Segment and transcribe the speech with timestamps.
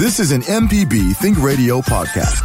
[0.00, 2.40] This is an MPB Think Radio podcast.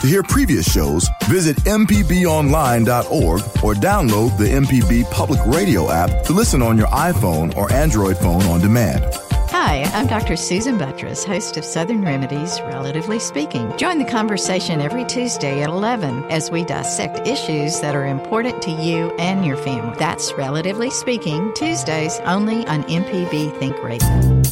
[0.00, 6.60] To hear previous shows, visit MPBOnline.org or download the MPB Public Radio app to listen
[6.60, 9.04] on your iPhone or Android phone on demand.
[9.50, 10.34] Hi, I'm Dr.
[10.34, 13.72] Susan Buttross, host of Southern Remedies, Relatively Speaking.
[13.76, 18.72] Join the conversation every Tuesday at 11 as we dissect issues that are important to
[18.72, 19.96] you and your family.
[20.00, 24.42] That's Relatively Speaking, Tuesdays only on MPB Think Radio.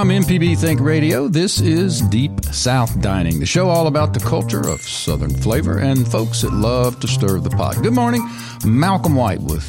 [0.00, 4.66] From MPB Think Radio, this is Deep South Dining, the show all about the culture
[4.66, 7.82] of Southern flavor and folks that love to stir the pot.
[7.82, 8.26] Good morning,
[8.64, 9.62] Malcolm White with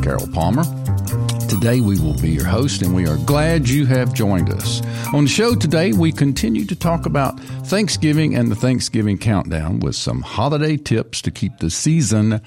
[0.00, 0.62] Carol Palmer.
[1.48, 4.82] Today we will be your host, and we are glad you have joined us.
[5.12, 9.96] On the show today, we continue to talk about Thanksgiving and the Thanksgiving countdown with
[9.96, 12.40] some holiday tips to keep the season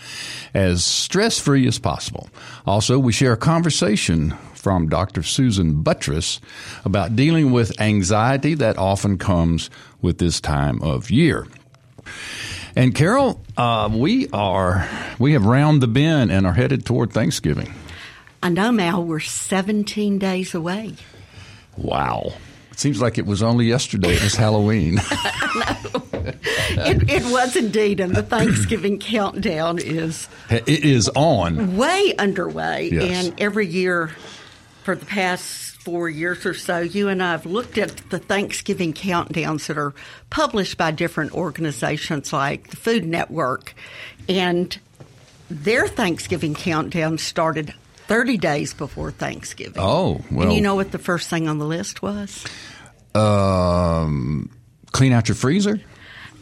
[0.54, 2.30] as stress free as possible.
[2.66, 4.34] Also, we share a conversation
[4.66, 5.22] from Dr.
[5.22, 6.40] Susan Buttross
[6.86, 9.70] about dealing with anxiety that often comes
[10.02, 11.46] with this time of year.
[12.76, 14.90] And Carol, uh, we are
[15.20, 17.76] we have round the bend and are headed toward Thanksgiving.
[18.42, 19.04] I know, Mal.
[19.04, 20.96] We're 17 days away.
[21.78, 22.34] Wow.
[22.72, 24.14] It seems like it was only yesterday.
[24.14, 24.96] It was Halloween.
[26.16, 32.90] it, it, was indeed, and the Thanksgiving countdown is it is on way underway.
[32.92, 33.28] Yes.
[33.28, 34.10] And every year
[34.86, 38.94] for the past four years or so, you and I have looked at the Thanksgiving
[38.94, 39.96] countdowns that are
[40.30, 43.74] published by different organizations like the Food Network.
[44.30, 44.78] And
[45.50, 47.74] their Thanksgiving countdown started
[48.08, 49.82] 30 days before Thanksgiving.
[49.82, 50.44] Oh, well.
[50.44, 52.46] And you know what the first thing on the list was?
[53.16, 54.52] Um,
[54.92, 55.82] clean out your freezer?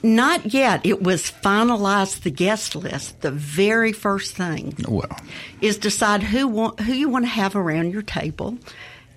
[0.04, 0.86] Not yet.
[0.86, 3.22] It was finalize the guest list.
[3.22, 5.18] The very first thing well.
[5.62, 8.58] is decide who want, who you want to have around your table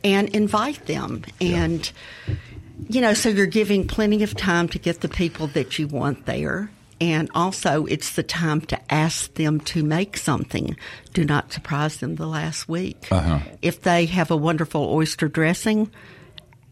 [0.05, 1.25] and invite them.
[1.41, 1.91] And
[2.29, 2.34] yeah.
[2.89, 6.27] you know, so you're giving plenty of time to get the people that you want
[6.27, 6.70] there.
[7.01, 10.77] And also, it's the time to ask them to make something.
[11.13, 13.08] Do not surprise them the last week.
[13.11, 13.41] Uh-huh.
[13.61, 15.91] If they have a wonderful oyster dressing,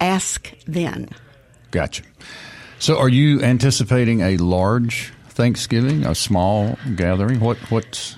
[0.00, 1.10] ask then.
[1.72, 2.04] Gotcha.
[2.84, 7.40] So, are you anticipating a large Thanksgiving, a small gathering?
[7.40, 8.16] What what's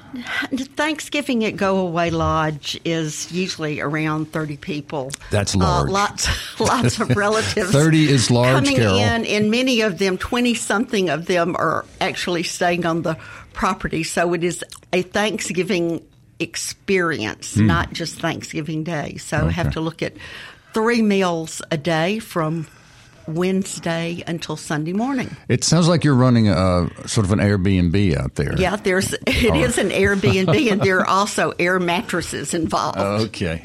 [0.75, 5.13] Thanksgiving at Go Away Lodge is usually around thirty people.
[5.31, 5.89] That's large.
[5.89, 7.71] Uh, lots, lots of relatives.
[7.71, 8.97] thirty is large, coming Carol.
[8.99, 13.17] in, and many of them, twenty something of them, are actually staying on the
[13.53, 14.03] property.
[14.03, 16.05] So it is a Thanksgiving
[16.41, 17.67] experience, Hmm.
[17.67, 19.17] not just Thanksgiving Day.
[19.19, 19.53] So Okay.
[19.53, 20.15] have to look at
[20.75, 22.67] three meals a day from
[23.27, 25.37] Wednesday until Sunday morning.
[25.49, 28.55] It sounds like you're running a sort of an Airbnb out there.
[28.59, 32.99] Yeah, there's it is an Airbnb, and there are also air mattresses involved.
[32.99, 33.65] Okay.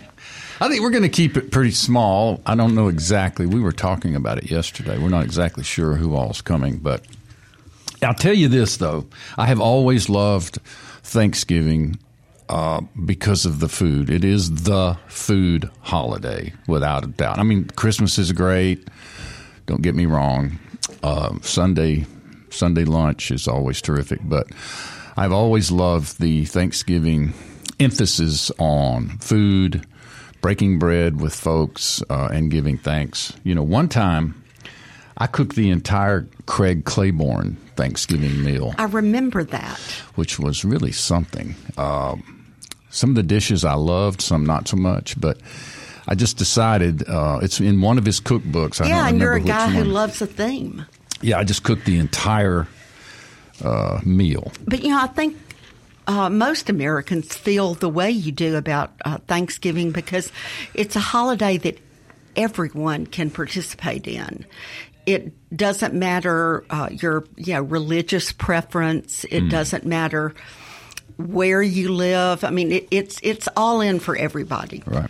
[0.59, 2.39] I think we're going to keep it pretty small.
[2.45, 3.47] I don't know exactly.
[3.47, 4.97] We were talking about it yesterday.
[4.99, 7.03] We're not exactly sure who all's coming, but
[8.03, 9.07] I'll tell you this though.
[9.38, 10.59] I have always loved
[11.01, 11.97] Thanksgiving
[12.47, 14.09] uh, because of the food.
[14.09, 17.39] It is the food holiday, without a doubt.
[17.39, 18.88] I mean, Christmas is great.
[19.72, 20.59] Don't get me wrong.
[21.02, 22.06] Uh, Sunday
[22.50, 24.48] Sunday lunch is always terrific, but
[25.16, 27.34] I've always loved the Thanksgiving
[27.80, 29.88] emphasis on food,
[30.42, 33.32] breaking bread with folks, uh, and giving thanks.
[33.46, 34.44] You know, one time
[35.18, 39.80] I cooked the entire Craig Claiborne Thanksgiving meal, I remember that.
[40.16, 41.56] which was really something.
[41.78, 42.46] Um,
[42.90, 45.40] some of the dishes I loved, some not so much, but
[46.07, 48.81] I just decided uh, it's in one of his cookbooks.
[48.81, 50.85] I yeah, and you're a guy who loves a theme.
[51.22, 52.67] Yeah, I just cooked the entire
[53.63, 54.51] uh, meal.
[54.66, 55.38] But you know, I think
[56.07, 60.31] uh, most Americans feel the way you do about uh, Thanksgiving because
[60.73, 61.79] it's a holiday that
[62.35, 64.45] everyone can participate in.
[65.06, 69.23] It doesn't matter uh, your you know, religious preference.
[69.25, 70.34] It doesn't matter
[71.17, 72.44] where you live.
[72.44, 74.84] I mean, it, it's it's all in for everybody.
[74.85, 75.09] Right.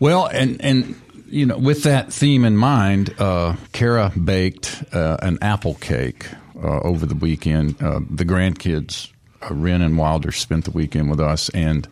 [0.00, 5.38] Well, and and you know, with that theme in mind, uh, Kara baked uh, an
[5.42, 6.26] apple cake
[6.62, 7.82] uh, over the weekend.
[7.82, 9.10] Uh, the grandkids,
[9.42, 11.88] uh, Ren and Wilder, spent the weekend with us, and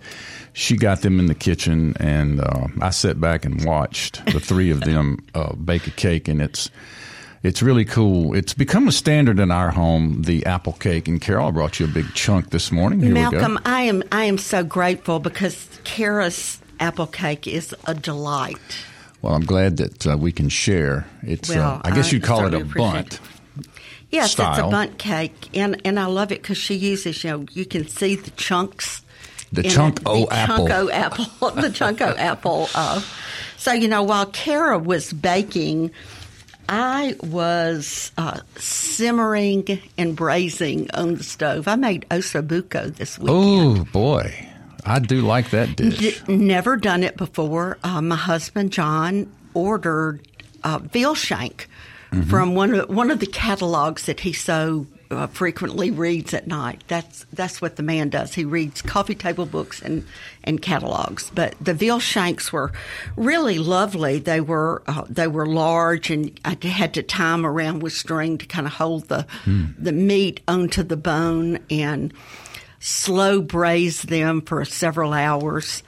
[0.52, 4.70] she got them in the kitchen, and uh, I sat back and watched the three
[4.70, 5.18] of them
[5.64, 6.70] bake a cake, and it's.
[7.44, 8.36] It's really cool.
[8.36, 11.08] It's become a standard in our home, the apple cake.
[11.08, 13.00] And Carol, I brought you a big chunk this morning.
[13.00, 13.58] Here Malcolm.
[13.64, 18.58] I am I am so grateful because Kara's apple cake is a delight.
[19.22, 21.06] Well, I'm glad that uh, we can share.
[21.22, 23.20] It's, uh, Well, I guess you'd call it a Bundt.
[24.10, 27.46] Yes, it's a Bundt cake, and and I love it because she uses you know
[27.52, 29.00] you can see the chunks
[29.52, 30.66] The chunk it, o the apple.
[30.66, 31.50] Chunko apple.
[31.52, 32.68] the chunko apple.
[32.74, 33.00] Uh,
[33.56, 35.92] so you know, while Kara was baking,
[36.68, 41.68] I was uh, simmering and braising on the stove.
[41.68, 43.78] I made osobuco this weekend.
[43.78, 44.48] Oh boy,
[44.84, 45.98] I do like that dish.
[46.22, 47.78] D- never done it before.
[47.84, 50.26] Uh, my husband John ordered
[50.64, 51.68] uh, veal shank
[52.12, 52.28] Mm-hmm.
[52.28, 56.84] from one of one of the catalogs that he so uh, frequently reads at night.
[56.86, 58.34] That's that's what the man does.
[58.34, 60.04] He reads coffee table books and
[60.44, 61.30] and catalogs.
[61.34, 62.70] But the veal shanks were
[63.16, 64.18] really lovely.
[64.18, 68.36] They were uh, they were large, and I had to tie them around with string
[68.36, 69.26] to kind of hold the
[69.78, 72.12] the meat onto the bone and
[72.82, 75.84] slow braise them for several hours.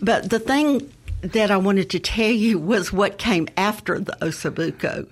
[0.00, 5.08] But the thing that I wanted to tell you was what came after the osobuco.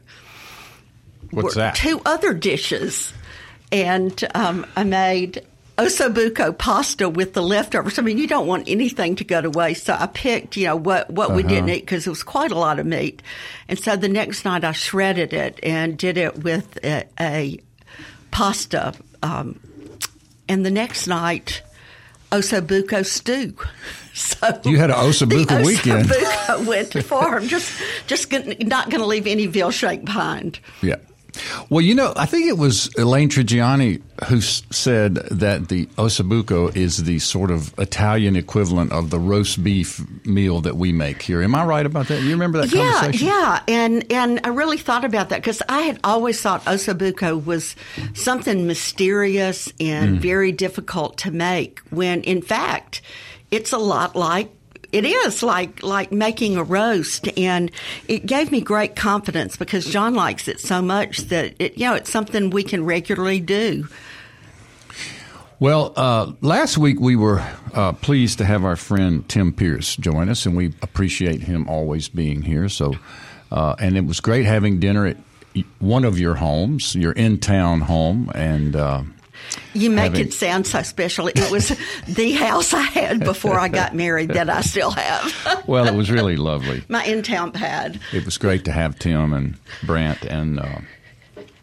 [1.30, 1.76] What's that?
[1.76, 3.12] Two other dishes.
[3.70, 5.46] And um, I made
[5.78, 8.00] osobuco pasta with the leftovers.
[8.00, 9.86] I mean, you don't want anything to go to waste.
[9.86, 12.58] So I picked, you know, what, what we didn't eat because it was quite a
[12.58, 13.22] lot of meat.
[13.68, 17.60] And so the next night I shredded it and did it with a, a
[18.32, 18.94] pasta.
[19.22, 19.60] Um,
[20.50, 21.62] and the next night,
[22.30, 23.54] osobuco stew.
[24.12, 26.06] So You had an osobuco weekend.
[26.08, 27.38] Osobuco went far.
[27.38, 30.58] I'm just just not going to leave any veal shake behind.
[30.82, 30.96] Yeah.
[31.68, 36.74] Well, you know, I think it was Elaine Trigiani who s- said that the osobuco
[36.76, 41.42] is the sort of Italian equivalent of the roast beef meal that we make here.
[41.42, 42.20] Am I right about that?
[42.22, 43.28] You remember that Yeah, conversation?
[43.28, 47.74] yeah, and and I really thought about that because I had always thought osobuco was
[48.14, 50.20] something mysterious and Mm.
[50.20, 51.80] very difficult to make.
[51.90, 53.00] When in fact,
[53.50, 54.50] it's a lot like
[54.92, 57.70] it is like like making a roast, and
[58.08, 61.94] it gave me great confidence because John likes it so much that it, you know
[61.94, 63.88] it's something we can regularly do.
[65.60, 70.30] Well, uh, last week we were uh, pleased to have our friend Tim Pierce join
[70.30, 72.70] us, and we appreciate him always being here.
[72.70, 72.94] So,
[73.52, 75.18] uh, and it was great having dinner at
[75.78, 79.02] one of your homes, your in-town home, and uh,
[79.74, 81.28] You make Having- it sound so special.
[81.28, 81.68] It was
[82.08, 85.64] the house I had before I got married that I still have.
[85.66, 86.82] well, it was really lovely.
[86.88, 88.00] My in town pad.
[88.12, 90.80] It was great to have Tim and Brant and uh,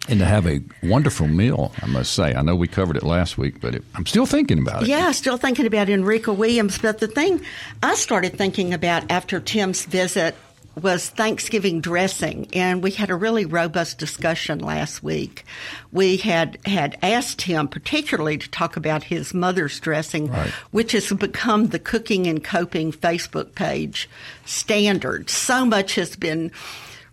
[0.10, 1.74] and to have a wonderful meal.
[1.82, 2.34] I must say.
[2.34, 4.88] I know we covered it last week, but it, I'm still thinking about it.
[4.88, 6.78] Yeah, still thinking about Enrica Williams.
[6.78, 7.42] But the thing
[7.84, 10.36] I started thinking about after Tim's visit
[10.82, 15.44] was Thanksgiving dressing, and we had a really robust discussion last week.
[15.92, 20.50] We had had asked him particularly to talk about his mother's dressing, Right.
[20.72, 24.08] which has become the cooking and coping Facebook page
[24.46, 25.30] standard.
[25.30, 26.52] So much has been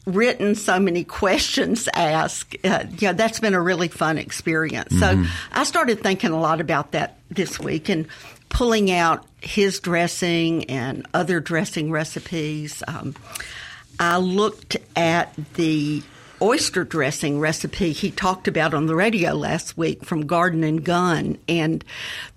[0.06, 2.56] written, so many questions asked.
[2.62, 4.98] Uh, yeah, that's been a really fun experience.
[4.98, 8.06] So I started thinking a lot about that this week and
[8.54, 12.84] pulling out his dressing and other dressing recipes.
[12.86, 13.16] Um,
[13.98, 16.04] I looked at the
[16.40, 21.36] oyster dressing recipe he talked about on the radio last week from Garden and Gun,
[21.48, 21.84] and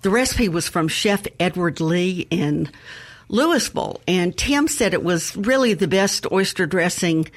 [0.02, 2.68] the recipe was from Chef Edward Lee in
[3.28, 4.00] Louisville.
[4.08, 7.30] And Tim said it was really the best oyster dressing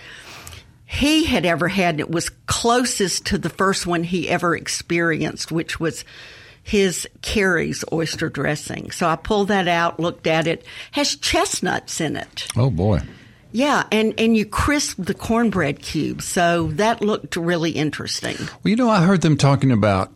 [0.87, 1.99] he had ever had.
[1.99, 6.03] It was closest to the first one he ever experienced, which was
[6.63, 8.91] his Carrie's oyster dressing.
[8.91, 10.65] So I pulled that out, looked at it.
[10.91, 12.47] Has chestnuts in it.
[12.55, 13.01] Oh boy.
[13.53, 16.25] Yeah, and, and you crisp the cornbread cubes.
[16.25, 18.37] So that looked really interesting.
[18.39, 20.13] Well, you know, I heard them talking about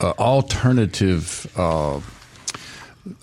[0.00, 2.00] uh, alternative uh, uh,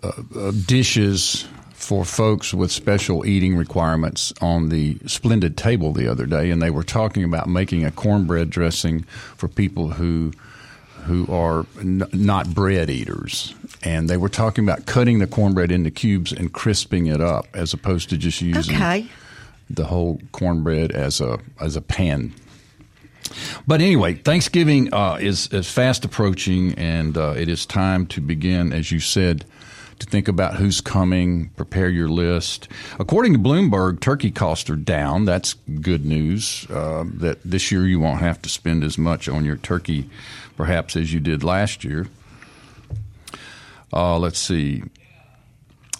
[0.03, 6.51] uh, dishes for folks with special eating requirements on the Splendid Table the other day,
[6.51, 9.03] and they were talking about making a cornbread dressing
[9.37, 10.33] for people who
[11.07, 13.53] who are n- not bread eaters.
[13.83, 17.73] And they were talking about cutting the cornbread into cubes and crisping it up, as
[17.73, 19.07] opposed to just using Okay.
[19.69, 22.33] the whole cornbread as a as a pan.
[23.67, 28.71] But anyway, Thanksgiving uh, is is fast approaching, and uh, it is time to begin,
[28.73, 29.43] as you said,
[29.99, 32.67] to think about who's coming, prepare your list.
[32.99, 35.25] According to Bloomberg, turkey costs are down.
[35.25, 36.67] That's good news.
[36.69, 40.09] Uh, that this year you won't have to spend as much on your turkey,
[40.55, 42.07] perhaps as you did last year.
[43.91, 44.83] Uh, let's see.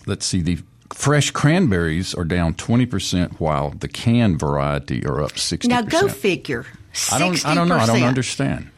[0.06, 0.42] Let's see.
[0.42, 0.60] The
[0.94, 5.68] fresh cranberries are down twenty percent, while the canned variety are up 60%.
[5.68, 6.66] Now go figure.
[6.94, 7.13] 60%.
[7.13, 7.46] I don't.
[7.46, 7.77] I don't know.
[7.77, 8.70] I don't understand.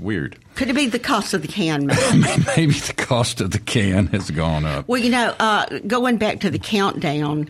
[0.00, 0.38] Weird.
[0.54, 1.86] Could it be the cost of the can?
[2.56, 4.88] Maybe the cost of the can has gone up.
[4.88, 7.48] Well, you know, uh, going back to the countdown,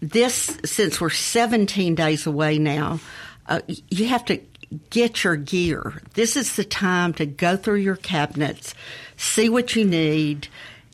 [0.00, 3.00] this since we're 17 days away now,
[3.46, 4.40] uh, you have to
[4.90, 6.00] get your gear.
[6.14, 8.74] This is the time to go through your cabinets,
[9.16, 10.48] see what you need,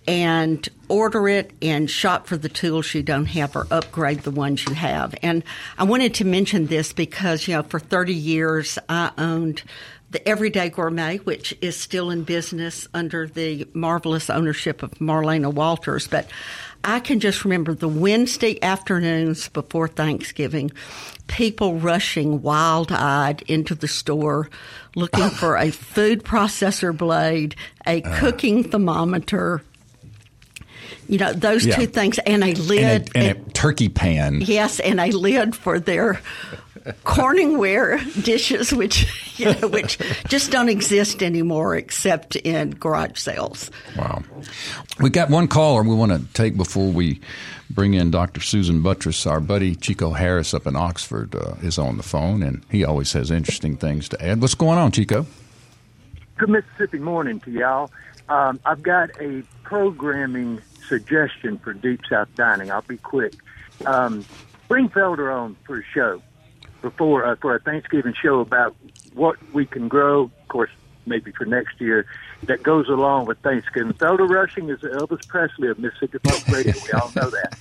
[0.06, 4.64] and order it and shop for the tools you don't have or upgrade the ones
[4.66, 5.14] you have.
[5.22, 5.42] And
[5.78, 9.62] I wanted to mention this because, you know, for 30 years I owned
[10.14, 16.06] the Everyday Gourmet, which is still in business under the marvelous ownership of Marlena Walters.
[16.06, 16.30] But
[16.84, 20.70] I can just remember the Wednesday afternoons before Thanksgiving,
[21.26, 24.48] people rushing wild eyed into the store
[24.94, 28.20] looking for a food processor blade, a uh.
[28.20, 29.62] cooking thermometer,
[31.08, 31.76] you know those yeah.
[31.76, 35.54] two things and a lid and a, and a, turkey pan yes and a lid
[35.54, 36.20] for their
[37.04, 39.98] Corningware dishes, which you know, which
[40.28, 43.70] just don't exist anymore except in garage sales.
[43.96, 44.22] Wow,
[45.00, 47.20] we got one caller we want to take before we
[47.70, 48.42] bring in Dr.
[48.42, 49.30] Susan Buttross.
[49.30, 53.12] Our buddy Chico Harris up in Oxford uh, is on the phone, and he always
[53.14, 54.42] has interesting things to add.
[54.42, 55.26] What's going on, Chico?
[56.36, 57.90] Good Mississippi morning to y'all.
[58.28, 62.70] Um, I've got a programming suggestion for Deep South Dining.
[62.70, 63.34] I'll be quick.
[63.86, 64.24] Um,
[64.68, 66.20] bring Felder on for a show
[66.84, 68.76] before uh, for a Thanksgiving show about
[69.14, 70.24] what we can grow.
[70.24, 70.70] Of course,
[71.06, 72.06] maybe for next year
[72.42, 73.92] that goes along with Thanksgiving.
[73.94, 76.74] Felder Rushing is the Elvis Presley of Mississippi Public Radio.
[76.84, 77.58] We all know that,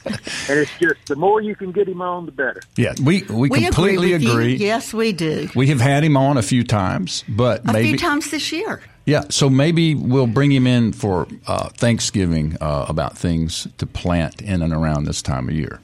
[0.49, 2.61] and it's just the more you can get him on, the better.
[2.75, 4.55] Yeah, we we, we completely agree, agree.
[4.55, 5.49] Yes, we do.
[5.55, 8.81] We have had him on a few times, but a maybe, few times this year.
[9.05, 14.41] Yeah, so maybe we'll bring him in for uh, Thanksgiving uh, about things to plant
[14.41, 15.81] in and around this time of year.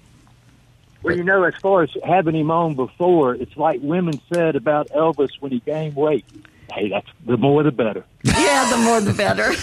[1.01, 4.89] Well, you know, as far as having him on before, it's like women said about
[4.89, 6.25] Elvis when he gained weight.
[6.73, 8.03] Hey, that's the more the better.
[8.23, 9.53] Yeah, the more the better.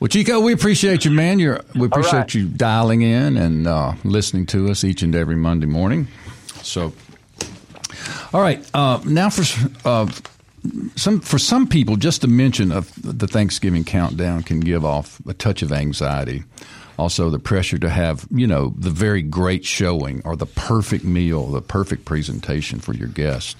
[0.00, 1.38] well, Chico, we appreciate you, man.
[1.38, 2.34] You're, we appreciate right.
[2.34, 6.08] you dialing in and uh, listening to us each and every Monday morning.
[6.62, 6.92] So,
[8.32, 9.44] all right, uh, now for
[9.84, 10.10] uh,
[10.96, 15.34] some for some people, just a mention of the Thanksgiving countdown can give off a
[15.34, 16.42] touch of anxiety
[17.00, 21.46] also the pressure to have you know the very great showing or the perfect meal,
[21.46, 23.56] the perfect presentation for your guest.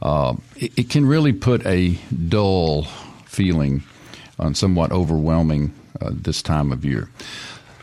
[0.00, 1.96] Uh, it, it, can really put a
[2.28, 2.84] dull
[3.26, 3.84] feeling
[4.38, 7.08] on somewhat overwhelming uh, this time of year.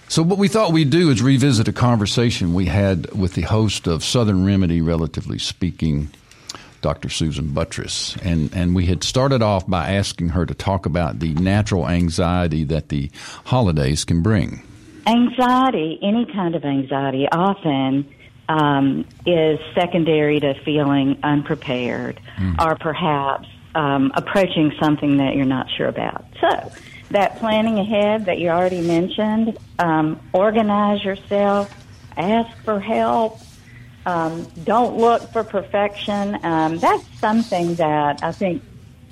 [0.09, 3.87] So what we thought we'd do is revisit a conversation we had with the host
[3.87, 6.09] of Southern Remedy, relatively speaking,
[6.81, 7.09] Dr.
[7.09, 8.19] Susan Buttross.
[8.21, 12.63] And, and we had started off by asking her to talk about the natural anxiety
[12.65, 13.11] that the
[13.45, 14.63] holidays can bring.
[15.05, 18.13] Anxiety, any kind of anxiety, often
[18.47, 22.59] um, is secondary to feeling unprepared mm.
[22.59, 26.25] or perhaps um, approaching something that you're not sure about.
[26.41, 26.71] So,
[27.11, 31.73] that planning ahead that you already mentioned, um, organize yourself,
[32.17, 33.39] ask for help,
[34.05, 36.37] um, don't look for perfection.
[36.43, 38.63] Um, that's something that I think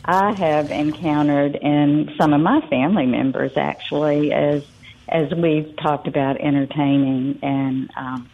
[0.06, 4.64] I have encountered in some of my family members actually as
[5.10, 8.30] as we've talked about entertaining and um,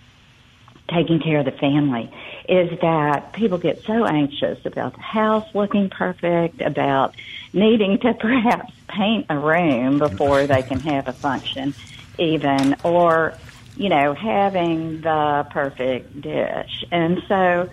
[0.90, 2.12] taking care of the family,
[2.50, 7.16] is that people get so anxious about the house looking perfect, about
[7.54, 11.74] needing to perhaps paint a room before they can have a function,
[12.18, 13.40] even, or,
[13.76, 16.84] you know, having the perfect dish.
[16.92, 17.70] And so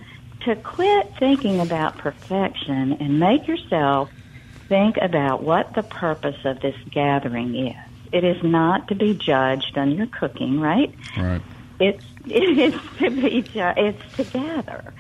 [0.47, 4.11] to quit thinking about perfection and make yourself
[4.69, 9.77] think about what the purpose of this gathering is it is not to be judged
[9.77, 10.95] on your cooking, right?
[11.17, 11.43] Right.
[11.79, 14.93] It's it is to be ju- it's to gather,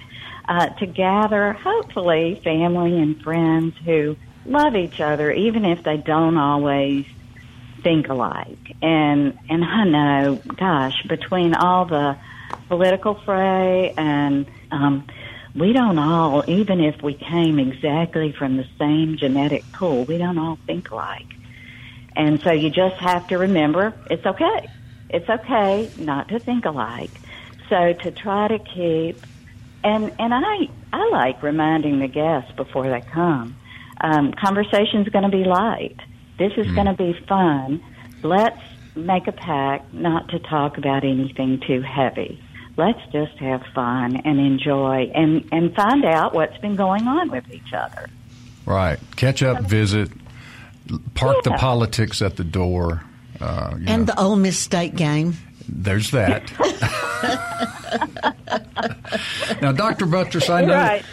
[0.48, 6.36] uh, to gather hopefully family and friends who love each other, even if they don't
[6.38, 7.04] always
[7.82, 8.76] think alike.
[8.82, 12.16] And and I know, gosh, between all the
[12.68, 15.06] political fray and um,
[15.54, 20.38] we don't all, even if we came exactly from the same genetic pool, we don't
[20.38, 21.26] all think alike.
[22.16, 24.68] And so you just have to remember it's okay.
[25.08, 27.10] It's okay not to think alike.
[27.68, 29.24] So to try to keep
[29.82, 33.56] and and I I like reminding the guests before they come.
[34.00, 35.98] Um, conversation's going to be light.
[36.38, 36.74] This is mm.
[36.74, 37.82] going to be fun.
[38.22, 38.60] Let's
[38.94, 42.42] make a pact not to talk about anything too heavy.
[42.76, 47.50] Let's just have fun and enjoy and and find out what's been going on with
[47.52, 48.08] each other.
[48.64, 48.98] Right.
[49.16, 50.10] Catch up, visit,
[51.14, 51.52] park yeah.
[51.52, 53.02] the politics at the door.
[53.40, 54.12] Uh, and know.
[54.12, 55.34] the Ole Miss State game.
[55.68, 56.50] There's that.
[59.62, 60.06] now, Dr.
[60.06, 61.04] Buttross, I know right.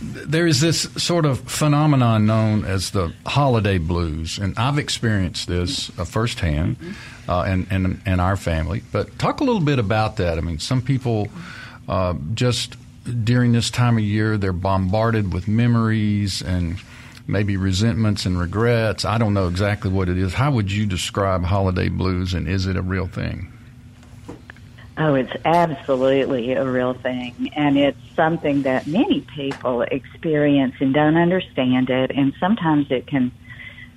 [0.00, 5.96] there is this sort of phenomenon known as the holiday blues, and I've experienced this
[5.98, 7.30] uh, firsthand mm-hmm.
[7.30, 8.82] uh, in, in, in, our family.
[8.92, 10.38] But talk a little bit about that.
[10.38, 11.28] I mean, some people
[11.88, 12.76] uh, just
[13.24, 16.78] during this time of year, they're bombarded with memories and
[17.26, 19.04] maybe resentments and regrets.
[19.04, 20.34] I don't know exactly what it is.
[20.34, 23.52] How would you describe holiday blues, and is it a real thing?
[24.98, 27.50] Oh, it's absolutely a real thing.
[27.54, 32.12] And it's something that many people experience and don't understand it.
[32.12, 33.30] And sometimes it can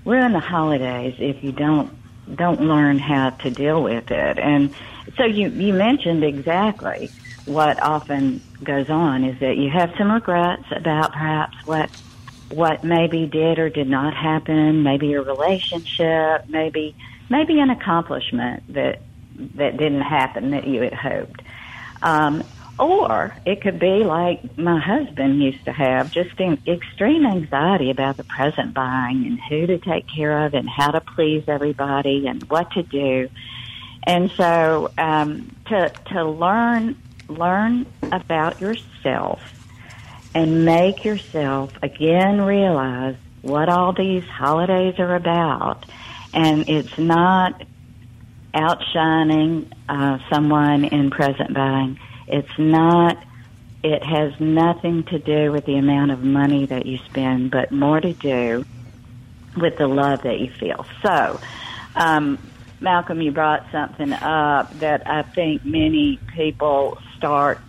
[0.03, 1.95] ruin the holidays if you don't
[2.35, 4.37] don't learn how to deal with it.
[4.37, 4.73] And
[5.17, 7.09] so you, you mentioned exactly
[7.45, 11.89] what often goes on is that you have some regrets about perhaps what
[12.49, 16.95] what maybe did or did not happen, maybe a relationship, maybe
[17.29, 19.01] maybe an accomplishment that
[19.55, 21.41] that didn't happen that you had hoped.
[22.01, 22.43] Um,
[22.79, 28.15] or it could be like my husband used to have, just in extreme anxiety about
[28.15, 32.41] the present buying and who to take care of and how to please everybody and
[32.49, 33.29] what to do.
[34.03, 39.58] And so um, to to learn learn about yourself
[40.39, 45.83] and make yourself again realize what all these holidays are about.
[46.33, 47.61] And it's not
[48.53, 51.99] outshining uh, someone in present buying.
[52.25, 53.21] It's not.
[53.83, 57.99] It has nothing to do with the amount of money that you spend, but more
[57.99, 58.63] to do
[59.57, 60.85] with the love that you feel.
[61.01, 61.39] So,
[61.95, 62.37] um,
[62.79, 67.59] Malcolm, you brought something up that I think many people start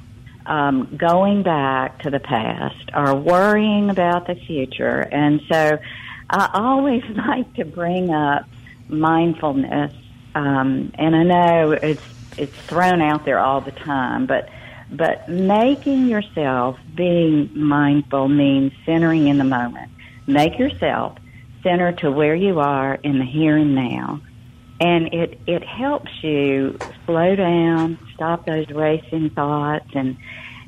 [0.50, 5.78] um, going back to the past or worrying about the future, and so
[6.28, 8.46] I always like to bring up
[8.88, 9.94] mindfulness
[10.34, 12.02] um, and I know it's
[12.38, 14.48] it's thrown out there all the time, but
[14.90, 19.90] but making yourself being mindful means centering in the moment.
[20.26, 21.18] Make yourself
[21.62, 24.20] center to where you are in the here and now.
[24.80, 30.14] And it, it helps you slow down, stop those racing thoughts and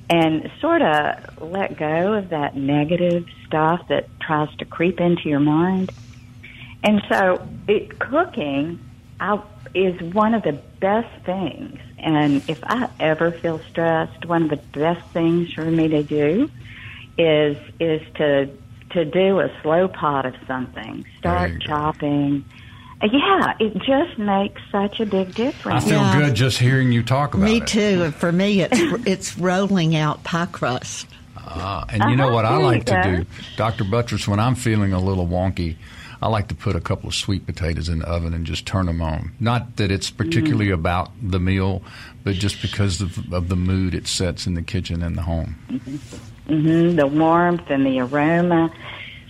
[0.09, 5.41] and sort of let go of that negative stuff that tries to creep into your
[5.41, 5.91] mind.
[6.83, 8.81] And so it cooking
[9.21, 9.43] I,
[9.75, 11.79] is one of the best things.
[11.99, 16.51] And if I ever feel stressed, one of the best things for me to do
[17.19, 18.51] is is to
[18.93, 21.05] to do a slow pot of something.
[21.19, 22.47] Start chopping.
[23.03, 25.85] Yeah, it just makes such a big difference.
[25.85, 26.19] I feel Yeah.
[26.21, 27.61] good just hearing you talk about Me it.
[27.61, 28.11] Me too.
[28.13, 31.07] For me, it's it's rolling out pie crust.
[31.37, 33.17] Ah, and you know Uh-huh, what I like to go.
[33.17, 33.85] do, Dr.
[33.85, 35.75] Buttross, when I'm feeling a little wonky,
[36.23, 38.87] I like to put a couple of sweet potatoes in the oven and just turn
[38.87, 39.33] them on.
[39.41, 40.75] Not that it's particularly Mm-hmm.
[40.75, 41.83] about the meal,
[42.23, 45.57] but just because of, of the mood it sets in the kitchen and the home.
[46.49, 46.95] Mm-hmm.
[46.97, 48.71] the warmth and the aroma.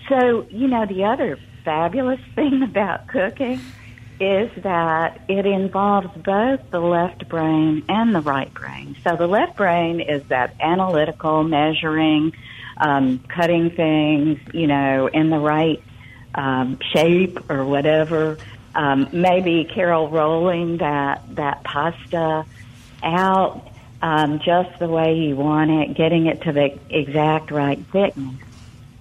[0.08, 3.60] So, you know, the other fabulous thing about cooking
[4.20, 8.96] is that it involves both the left brain and the right brain.
[9.02, 12.32] So the left brain is that analytical, measuring,
[12.76, 15.82] um, cutting things, you know, in the right
[16.36, 18.38] um, shape or whatever.
[18.74, 22.46] Um, maybe Carol rolling that that pasta
[23.02, 23.68] out
[24.00, 28.34] um, just the way you want it, getting it to the exact right thickness.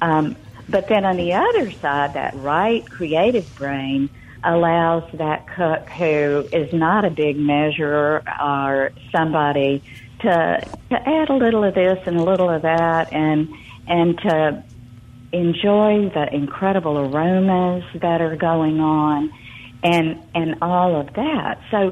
[0.02, 0.36] Um,
[0.70, 4.10] but then on the other side, that right creative brain
[4.44, 9.84] allows that cook who is not a big measurer or somebody
[10.22, 13.48] to to add a little of this and a little of that and
[13.88, 14.64] and to
[15.32, 19.32] enjoy the incredible aromas that are going on
[19.84, 21.60] and and all of that.
[21.70, 21.92] So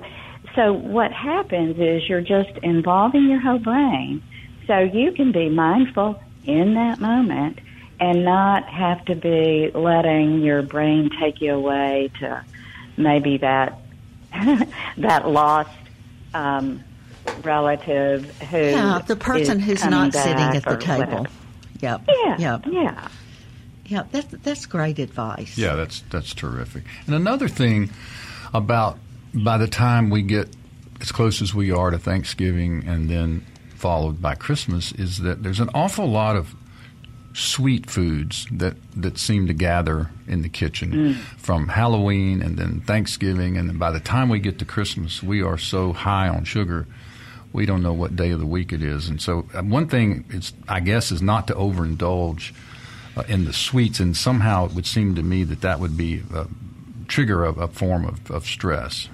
[0.55, 4.23] so what happens is you're just involving your whole brain
[4.67, 7.59] so you can be mindful in that moment
[7.99, 12.43] and not have to be letting your brain take you away to
[12.97, 13.79] maybe that
[14.97, 15.69] that lost
[16.33, 16.83] um,
[17.43, 20.99] relative who Yeah, the person is who's not sitting at the table.
[20.99, 21.29] whatever.
[21.81, 22.01] Yep.
[22.07, 22.65] Yeah, Yep.
[22.71, 23.07] yeah.
[23.85, 24.03] Yeah.
[24.11, 25.57] That's that's great advice.
[25.57, 26.83] Yeah, that's that's terrific.
[27.07, 27.89] And another thing
[28.53, 28.97] about
[29.33, 30.49] by the time we get
[31.01, 35.59] as close as we are to Thanksgiving and then followed by Christmas is that there's
[35.61, 36.53] an awful lot of
[37.33, 43.57] sweet foods that, that seem to gather in the kitchen from Halloween and then Thanksgiving
[43.57, 46.87] and then by the time we get to Christmas we are so high on sugar
[47.53, 50.25] we don't know what day of the week it is and so uh, one thing
[50.29, 52.51] is I guess is not to overindulge
[53.19, 56.23] uh, in the sweets, and somehow it would seem to me that that would be
[56.33, 56.47] a
[57.07, 59.09] trigger of a form of, of stress.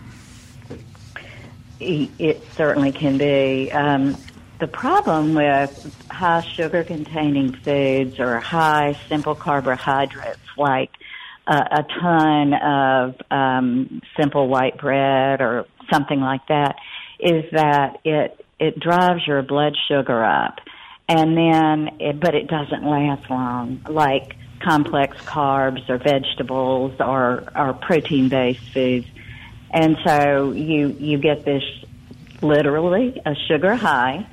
[1.79, 3.71] It certainly can be.
[3.71, 4.17] Um,
[4.59, 10.91] the problem with high sugar containing foods or high simple carbohydrates like
[11.47, 16.75] uh, a ton of um, simple white bread or something like that
[17.19, 20.59] is that it it drives your blood sugar up
[21.07, 27.73] and then it, but it doesn't last long like complex carbs or vegetables or, or
[27.73, 29.05] protein based foods.
[29.71, 31.63] And so you, you get this
[32.41, 34.25] literally a sugar high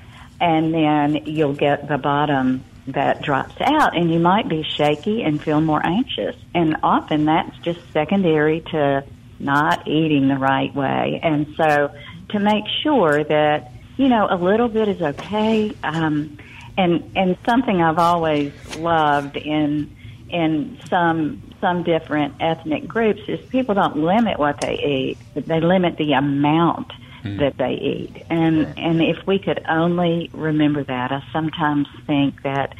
[0.42, 5.40] and then you'll get the bottom that drops out and you might be shaky and
[5.40, 6.34] feel more anxious.
[6.52, 9.04] And often that's just secondary to
[9.38, 11.20] not eating the right way.
[11.22, 11.94] And so
[12.30, 15.72] to make sure that, you know, a little bit is okay.
[15.84, 16.38] Um,
[16.76, 19.94] and, and something I've always loved in,
[20.28, 25.60] in some, some different ethnic groups is people don't limit what they eat, but they
[25.60, 26.92] limit the amount
[27.24, 27.38] mm.
[27.38, 28.24] that they eat.
[28.30, 32.74] And, and if we could only remember that, I sometimes think that,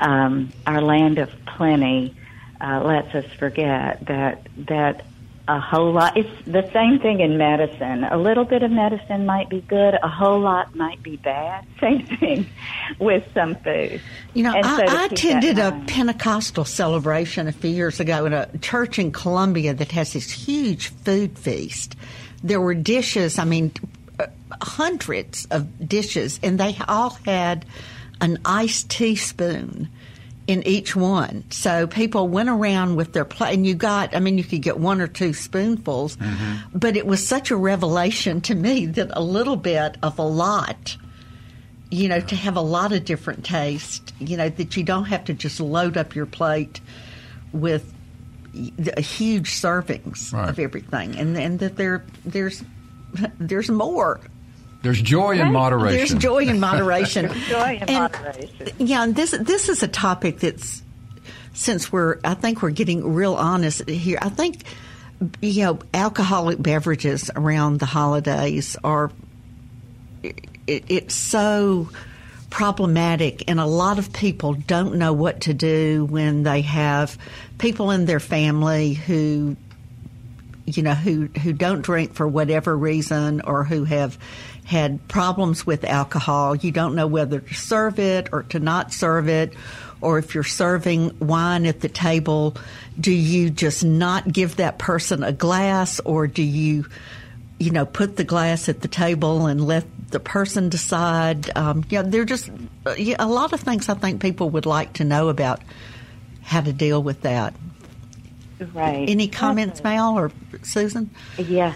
[0.00, 2.14] um, our land of plenty,
[2.60, 5.06] uh, lets us forget that, that
[5.48, 6.16] a whole lot.
[6.16, 8.04] It's the same thing in medicine.
[8.04, 9.94] A little bit of medicine might be good.
[9.94, 11.64] A whole lot might be bad.
[11.80, 12.46] Same thing
[12.98, 14.00] with some food.
[14.34, 18.98] You know, I, I attended a Pentecostal celebration a few years ago in a church
[18.98, 21.96] in Columbia that has this huge food feast.
[22.42, 23.38] There were dishes.
[23.38, 23.72] I mean,
[24.60, 27.66] hundreds of dishes, and they all had
[28.20, 29.90] an iced teaspoon
[30.46, 31.44] in each one.
[31.50, 34.78] So people went around with their plate, and you got, I mean, you could get
[34.78, 36.78] one or two spoonfuls, mm-hmm.
[36.78, 40.96] but it was such a revelation to me that a little bit of a lot,
[41.90, 45.24] you know, to have a lot of different tastes, you know, that you don't have
[45.24, 46.80] to just load up your plate
[47.52, 47.92] with
[48.52, 50.48] huge servings right.
[50.48, 52.62] of everything, and and that there there's
[53.38, 54.20] there's more.
[54.86, 55.98] There's joy in moderation.
[55.98, 57.28] There's joy in moderation.
[57.48, 58.76] joy in and, moderation.
[58.78, 60.80] Yeah, and this this is a topic that's
[61.54, 64.18] since we're I think we're getting real honest here.
[64.22, 64.62] I think
[65.40, 69.10] you know alcoholic beverages around the holidays are
[70.22, 71.88] it, it's so
[72.48, 77.18] problematic and a lot of people don't know what to do when they have
[77.58, 79.56] people in their family who
[80.64, 84.16] you know who who don't drink for whatever reason or who have
[84.66, 86.56] had problems with alcohol.
[86.56, 89.54] You don't know whether to serve it or to not serve it,
[90.00, 92.56] or if you're serving wine at the table,
[92.98, 96.84] do you just not give that person a glass, or do you,
[97.58, 101.48] you know, put the glass at the table and let the person decide?
[101.56, 102.50] Um, yeah, they're just
[102.98, 105.62] yeah, a lot of things I think people would like to know about
[106.42, 107.54] how to deal with that.
[108.74, 109.08] Right.
[109.08, 111.10] Any comments, Mal or Susan?
[111.38, 111.74] Yeah.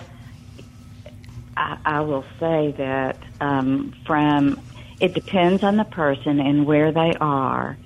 [1.61, 4.61] I, will say that um, from
[4.99, 7.77] it depends on the person and where they are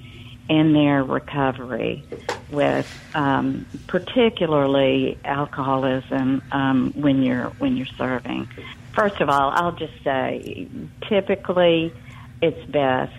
[0.49, 2.05] in their recovery
[2.51, 8.49] with um, particularly alcoholism um, when you're when you're serving.
[8.95, 10.69] First of all, I'll just say
[11.09, 11.93] typically
[12.41, 13.13] it's best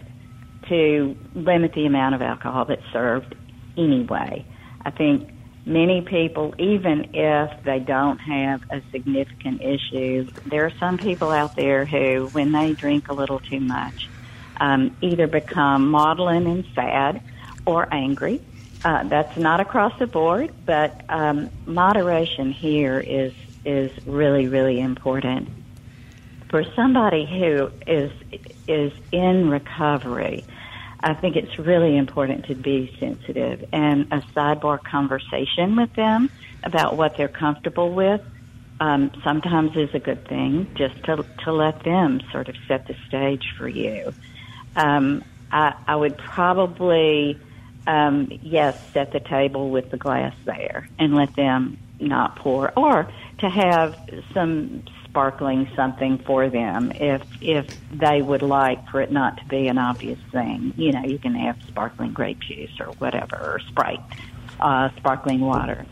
[0.69, 3.35] to limit the amount of alcohol that's served
[3.77, 4.45] anyway.
[4.83, 5.29] I think
[5.65, 11.55] many people, even if they don't have a significant issue, there are some people out
[11.55, 13.95] there who, when they drink a little too much,
[14.59, 17.21] um, either become maudlin and sad
[17.65, 18.39] or angry.
[18.83, 23.33] Uh, that's not across the board, but um, moderation here is
[23.65, 25.49] is really really important
[26.51, 28.11] for somebody who is
[28.67, 30.45] is in recovery
[31.05, 36.31] I think it's really important to be sensitive and a sidebar conversation with them
[36.63, 38.21] about what they're comfortable with.
[38.79, 42.95] Um, sometimes is a good thing just to to let them sort of set the
[43.07, 44.13] stage for you.
[44.75, 47.39] Um, I, I would probably
[47.85, 53.07] um, yes set the table with the glass there and let them not pour or
[53.39, 53.93] to have
[54.33, 54.83] some
[55.15, 59.77] sparkling something for them if if they would like for it not to be an
[59.77, 60.73] obvious thing.
[60.75, 64.01] You know, you can have sparkling grape juice or whatever, or Sprite,
[64.59, 65.85] uh, sparkling water.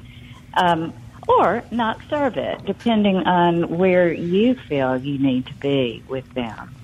[0.56, 0.94] Um,
[1.26, 6.76] or not serve it, depending on where you feel you need to be with them.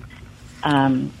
[0.62, 1.12] Um,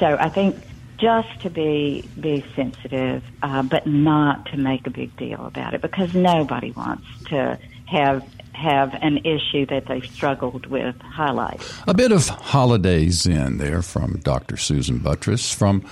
[0.00, 0.56] so I think
[0.98, 5.80] just to be be sensitive, uh, but not to make a big deal about it,
[5.80, 11.82] because nobody wants to have have an issue that they've struggled with highlighted.
[11.86, 14.56] A bit of holidays in there from Dr.
[14.56, 15.84] Susan Buttross from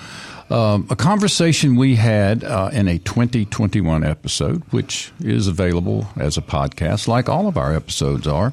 [0.51, 6.43] um, a conversation we had uh, in a 2021 episode, which is available as a
[6.43, 8.53] podcast, like all of our episodes are.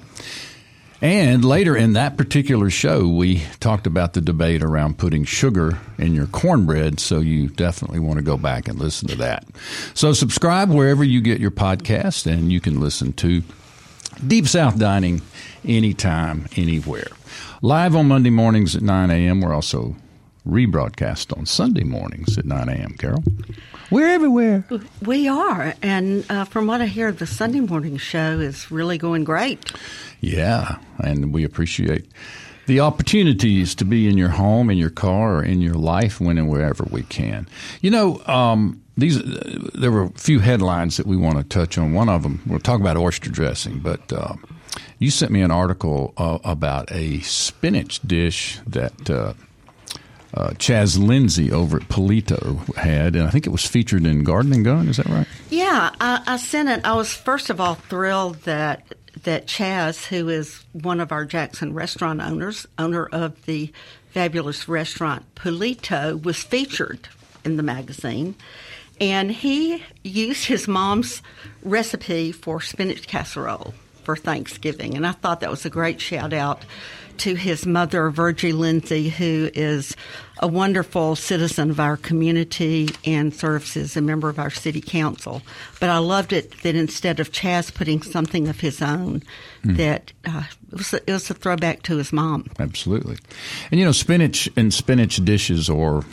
[1.02, 6.14] And later in that particular show, we talked about the debate around putting sugar in
[6.14, 7.00] your cornbread.
[7.00, 9.46] So you definitely want to go back and listen to that.
[9.94, 13.44] So subscribe wherever you get your podcast, and you can listen to
[14.28, 15.22] Deep South Dining
[15.66, 17.08] anytime, anywhere.
[17.62, 19.42] Live on Monday mornings at 9 a.m.
[19.42, 19.96] We're also
[20.46, 23.24] rebroadcast on Sunday mornings at 9 a.m., Carol.
[23.92, 24.66] We're everywhere.
[25.02, 29.24] We are, and uh, from what I hear, the Sunday morning show is really going
[29.24, 29.72] great.
[30.22, 32.06] Yeah, and we appreciate
[32.68, 36.38] the opportunities to be in your home, in your car, or in your life when
[36.38, 37.48] and wherever we can.
[37.82, 41.78] You know, um, these uh, there were a few headlines that we want to touch
[41.78, 41.94] on.
[41.94, 44.36] One of them, we'll talk about oyster dressing, but uh,
[45.00, 49.10] you sent me an article uh, about a spinach dish that.
[49.10, 49.34] Uh,
[50.32, 54.54] uh, Chaz Lindsay over at Polito had, and I think it was featured in Garden
[54.54, 54.88] and Gun.
[54.88, 55.26] Is that right?
[55.50, 56.86] Yeah, I, I sent it.
[56.86, 58.86] I was first of all thrilled that
[59.24, 63.72] that Chaz, who is one of our Jackson restaurant owners, owner of the
[64.12, 67.10] fabulous restaurant Polito, was featured
[67.44, 68.36] in the magazine.
[69.00, 71.22] And he used his mom's
[71.64, 74.96] recipe for spinach casserole for Thanksgiving.
[74.96, 76.66] And I thought that was a great shout out
[77.20, 79.96] to his mother, Virgi Lindsay, who is
[80.40, 85.42] a wonderful citizen of our community and serves as a member of our city council.
[85.82, 89.22] But I loved it that instead of Chaz putting something of his own,
[89.64, 89.76] mm.
[89.78, 92.50] that uh, it, was a, it was a throwback to his mom.
[92.58, 93.18] Absolutely.
[93.70, 96.06] And you know, spinach and spinach dishes or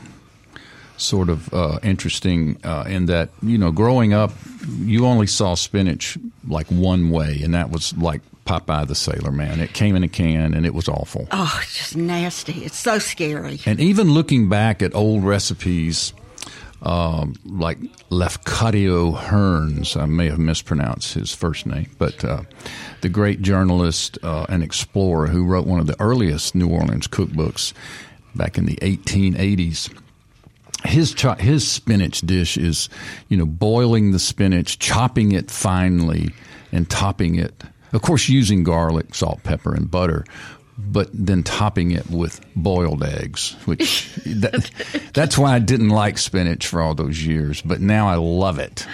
[0.97, 4.33] sort of uh, interesting uh, in that you know growing up
[4.79, 6.17] you only saw spinach
[6.49, 9.61] like one way and that was like Popeye the Sailor Man.
[9.61, 11.27] It came in a can and it was awful.
[11.33, 12.65] Oh, it's just nasty.
[12.65, 13.61] It's so scary.
[13.67, 16.13] And even looking back at old recipes,
[16.83, 17.81] um, like
[18.11, 22.43] Lafcadio Hearns, I may have mispronounced his first name, but uh,
[23.01, 27.73] the great journalist uh, and explorer who wrote one of the earliest New Orleans cookbooks
[28.35, 29.91] back in the 1880s
[30.87, 32.89] his cho- his spinach dish is,
[33.29, 36.31] you know, boiling the spinach, chopping it finely,
[36.73, 40.25] and topping it of course, using garlic, salt, pepper, and butter,
[40.79, 44.71] but then topping it with boiled eggs, which that,
[45.15, 48.87] that's why I didn't like spinach for all those years, but now I love it.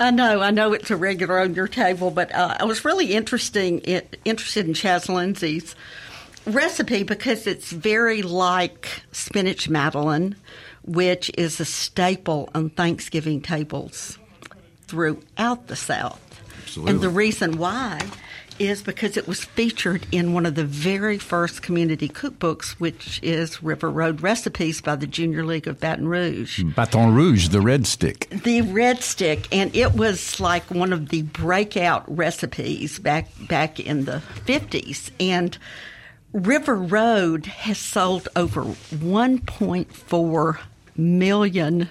[0.00, 3.14] I know, I know it's a regular on your table, but uh, I was really
[3.14, 3.78] interesting
[4.24, 5.76] interested in Chaz Lindsay's
[6.44, 10.34] recipe because it's very like spinach madeleine,
[10.84, 14.18] which is a staple on Thanksgiving tables
[14.86, 16.20] throughout the South.
[16.62, 16.92] Absolutely.
[16.92, 18.00] And the reason why
[18.58, 23.62] is because it was featured in one of the very first community cookbooks, which is
[23.62, 26.62] River Road Recipes by the Junior League of Baton Rouge.
[26.62, 28.28] Baton Rouge, the Red Stick.
[28.30, 34.04] The Red Stick, and it was like one of the breakout recipes back back in
[34.04, 35.10] the fifties.
[35.18, 35.56] And
[36.32, 40.58] River Road has sold over 1.4
[40.96, 41.88] million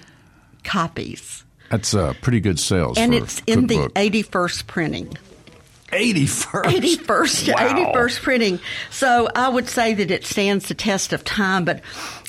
[0.64, 1.44] copies.
[1.70, 3.94] That's uh, pretty good sales, and it's in cookbook.
[3.94, 5.18] the 81st printing.
[5.88, 6.64] 81st.
[6.64, 7.94] 81st, wow.
[7.94, 8.60] 81st printing.
[8.90, 11.82] So I would say that it stands the test of time, but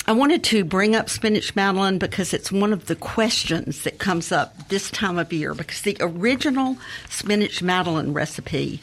[0.06, 4.32] I wanted to bring up spinach madeleine because it's one of the questions that comes
[4.32, 6.76] up this time of year because the original
[7.08, 8.80] spinach madeleine recipe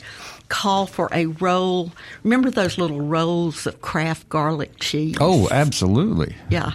[0.47, 1.91] call for a roll.
[2.23, 5.17] Remember those little rolls of Kraft garlic cheese?
[5.19, 6.35] Oh, absolutely.
[6.49, 6.71] Yeah.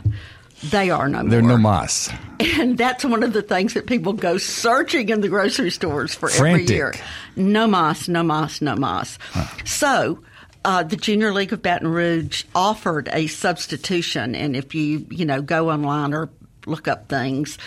[0.70, 1.52] They are no They're more.
[1.52, 2.10] no mas.
[2.58, 6.28] And that's one of the things that people go searching in the grocery stores for
[6.28, 6.62] Frantic.
[6.64, 6.94] every year.
[7.36, 9.18] No mas, no mas, no mas.
[9.32, 9.46] Huh.
[9.64, 10.18] So,
[10.64, 15.42] uh, the Junior League of Baton Rouge offered a substitution, and if you you know
[15.42, 16.30] go online or
[16.66, 17.58] look up things,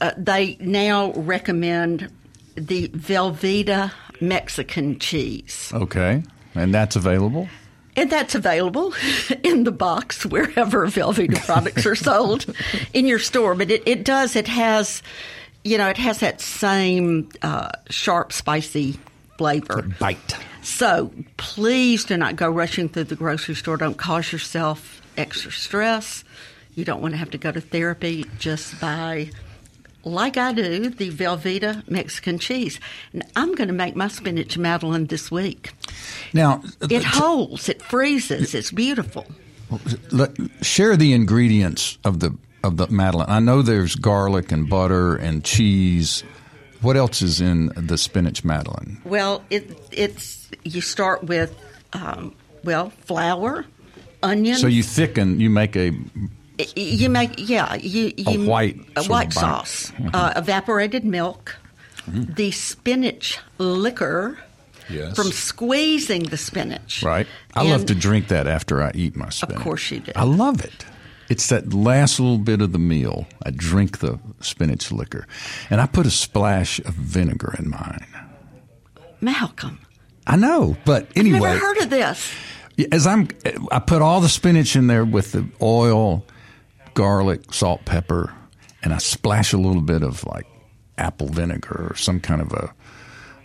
[0.00, 2.10] uh, they now recommend
[2.56, 5.70] the Velveeta Mexican cheese.
[5.74, 6.22] Okay,
[6.54, 7.48] and that's available.
[7.96, 8.94] And that's available
[9.42, 12.46] in the box wherever Velveeta products are sold
[12.92, 13.54] in your store.
[13.54, 15.02] But it, it does, it has,
[15.64, 18.98] you know, it has that same uh, sharp, spicy
[19.38, 19.82] flavor.
[19.98, 20.36] Bite.
[20.62, 23.76] So please do not go rushing through the grocery store.
[23.76, 26.24] Don't cause yourself extra stress.
[26.74, 28.24] You don't want to have to go to therapy.
[28.38, 29.30] Just buy
[30.04, 32.80] like I do, the Velveeta Mexican cheese.
[33.12, 35.72] And I'm going to make my spinach madeleine this week.
[36.32, 39.26] Now, it holds, it freezes, it's beautiful.
[40.10, 43.28] Let, share the ingredients of the of the madeleine.
[43.28, 46.22] I know there's garlic and butter and cheese.
[46.80, 49.00] What else is in the spinach madeleine?
[49.04, 51.56] Well, it it's you start with
[51.92, 52.34] um,
[52.64, 53.64] well flour,
[54.22, 54.56] onion.
[54.56, 55.40] So you thicken.
[55.40, 55.92] You make a
[56.76, 60.08] you make yeah you, you a white a white sauce, mm-hmm.
[60.14, 61.56] uh, evaporated milk,
[62.06, 62.32] mm-hmm.
[62.34, 64.38] the spinach liquor.
[64.90, 65.16] Yes.
[65.16, 67.02] From squeezing the spinach.
[67.02, 67.26] Right.
[67.54, 69.56] I and love to drink that after I eat my spinach.
[69.56, 70.12] Of course you do.
[70.16, 70.84] I love it.
[71.30, 73.26] It's that last little bit of the meal.
[73.42, 75.26] I drink the spinach liquor.
[75.70, 78.06] And I put a splash of vinegar in mine.
[79.22, 79.78] Malcolm.
[80.26, 81.38] I know, but anyway.
[81.38, 82.34] I've never heard of this.
[82.90, 83.28] As I'm
[83.70, 86.26] I put all the spinach in there with the oil
[86.94, 88.32] garlic, salt, pepper,
[88.82, 90.46] and I splash a little bit of like
[90.98, 92.72] apple vinegar or some kind of a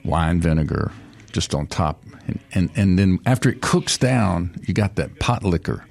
[0.03, 0.91] wine vinegar
[1.31, 2.03] just on top.
[2.27, 5.85] And, and, and then after it cooks down, you got that pot liquor.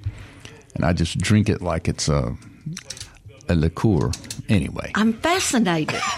[0.75, 2.37] And I just drink it like it's a,
[3.49, 4.11] a liqueur.
[4.49, 4.93] Anyway.
[4.95, 6.01] I'm fascinated.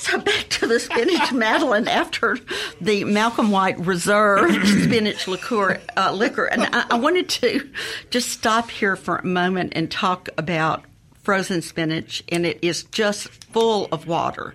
[0.00, 2.38] So back to the spinach Madeleine after
[2.80, 7.68] the Malcolm White Reserve spinach liqueur, uh, liquor, and I, I, wanted to
[8.10, 10.84] just stop here for a moment and talk about
[11.22, 14.54] frozen spinach, and it is just full of water.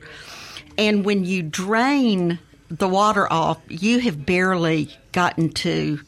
[0.78, 2.38] And when you drain
[2.70, 6.00] the water off, you have barely gotten to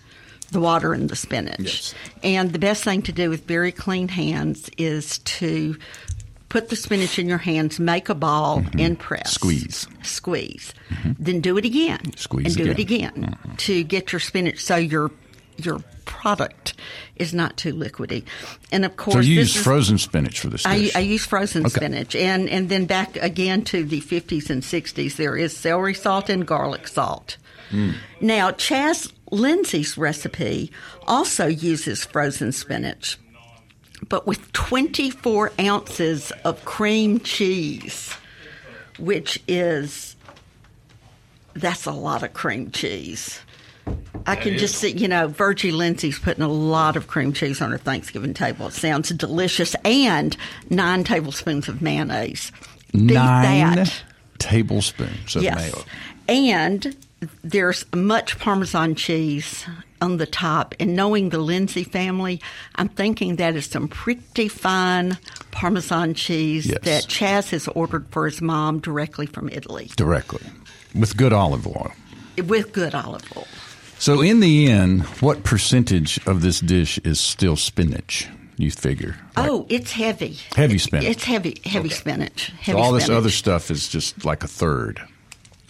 [0.51, 1.59] the water in the spinach.
[1.59, 1.95] Yes.
[2.23, 5.77] And the best thing to do with very clean hands is to
[6.49, 8.79] put the spinach in your hands, make a ball, mm-hmm.
[8.79, 9.31] and press.
[9.31, 9.87] Squeeze.
[10.03, 10.73] Squeeze.
[10.89, 11.11] Mm-hmm.
[11.19, 12.15] Then do it again.
[12.15, 12.75] Squeeze and do again.
[12.75, 13.55] it again mm-hmm.
[13.55, 15.11] to get your spinach so your
[15.57, 16.75] your product
[17.15, 18.23] is not too liquidy.
[18.71, 20.65] And of course, so you use is, frozen spinach for this.
[20.65, 21.75] I, I use frozen Okay.
[21.75, 25.15] spinach, and and then back again to the 50s and 60s.
[25.15, 27.37] There is celery salt and garlic salt.
[27.71, 27.95] Mm.
[28.21, 30.71] Now, Chaz Lindsay's recipe
[31.05, 33.17] also uses frozen spinach,
[34.07, 38.13] but with 24 ounces of cream cheese,
[38.99, 40.15] which is
[41.53, 43.39] that's a lot of cream cheese.
[44.25, 47.71] I can just see, you know, Virgi Lindsay's putting a lot of cream cheese on
[47.71, 48.67] her Thanksgiving table.
[48.67, 49.75] It sounds delicious.
[49.85, 50.35] And
[50.69, 52.51] nine tablespoons of mayonnaise.
[52.91, 54.03] Beat Nine that.
[54.39, 55.55] tablespoons of Yes.
[55.55, 55.83] mayo.
[56.27, 56.95] And
[57.43, 59.65] there's much Parmesan cheese
[60.01, 60.75] on the top.
[60.79, 62.39] And knowing the Lindsay family,
[62.75, 65.17] I'm thinking that is some pretty fine
[65.51, 66.79] Parmesan cheese Yes.
[66.83, 70.41] that Chaz has ordered for his mom directly from Italy Directly.
[70.93, 71.91] With good olive oil.
[72.45, 73.47] with good olive oil.
[73.99, 78.27] So, in the end, what percentage of this dish is still spinach?
[78.55, 79.15] You figure?
[79.35, 80.37] Like, oh, it's heavy.
[80.55, 81.05] Heavy spinach.
[81.05, 82.51] It's heavy, heavy spinach.
[82.59, 85.01] Heavy so all this other stuff is just like a third.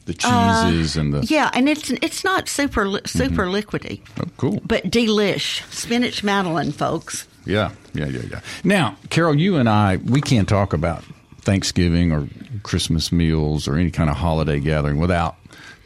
[0.08, 3.56] The uh, cheeses and the Yeah, and it's it's not super super mm-hmm.
[3.56, 4.62] liquidy, oh, cool.
[4.66, 7.28] but delish spinach Madeleine, folks.
[7.46, 8.40] Yeah, yeah, yeah, yeah.
[8.64, 11.04] Now, Carol, you and I, we can't talk about
[11.42, 12.28] Thanksgiving or
[12.64, 15.36] Christmas meals or any kind of holiday gathering without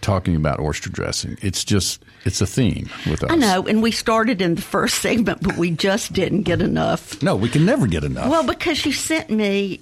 [0.01, 1.37] talking about oyster dressing.
[1.41, 3.31] It's just, it's a theme with us.
[3.31, 7.21] I know, and we started in the first segment, but we just didn't get enough.
[7.21, 8.29] No, we can never get enough.
[8.29, 9.81] Well, because you sent me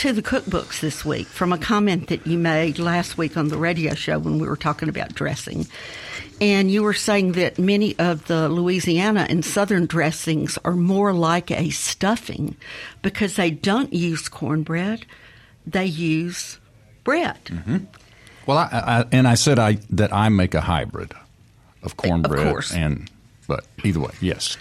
[0.00, 3.58] to the cookbooks this week from a comment that you made last week on the
[3.58, 5.66] radio show when we were talking about dressing.
[6.40, 11.50] And you were saying that many of the Louisiana and Southern dressings are more like
[11.50, 12.56] a stuffing
[13.02, 15.04] because they don't use cornbread,
[15.66, 16.58] they use
[17.04, 17.44] bread.
[17.44, 17.84] Mm-hmm.
[18.46, 21.12] well, I, I, and I said I that I make a hybrid
[21.82, 22.72] of cornbread course.
[22.72, 23.10] and,
[23.46, 24.56] but either way, yes.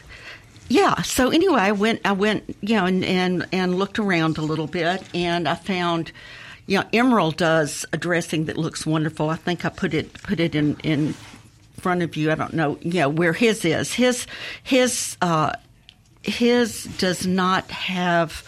[0.69, 1.01] Yeah.
[1.01, 2.01] So anyway, I went.
[2.05, 2.55] I went.
[2.62, 6.12] You know, and, and and looked around a little bit, and I found,
[6.67, 9.29] you know, Emeril does a dressing that looks wonderful.
[9.29, 11.15] I think I put it put it in in
[11.79, 12.32] front of you.
[12.32, 12.77] I don't know.
[12.82, 13.93] You know where his is.
[13.93, 14.27] His
[14.63, 15.53] his uh,
[16.21, 18.43] his does not have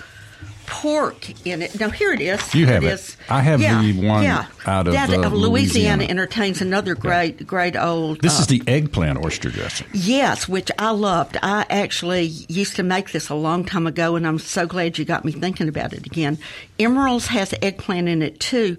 [0.71, 1.77] pork in it.
[1.79, 2.55] Now here it is.
[2.55, 2.93] You have it.
[2.93, 3.17] is.
[3.29, 4.45] I have yeah, the one yeah.
[4.65, 6.03] out of, that, uh, Louisiana, Louisiana.
[6.05, 8.21] entertains another great great old.
[8.21, 9.88] This uh, is the eggplant oyster dressing.
[9.93, 11.38] Yes, which I loved.
[11.43, 15.03] I actually used to make this a long time ago, and I'm so glad you
[15.03, 16.39] got me thinking about it again.
[16.79, 18.77] Emeril's has eggplant in it too,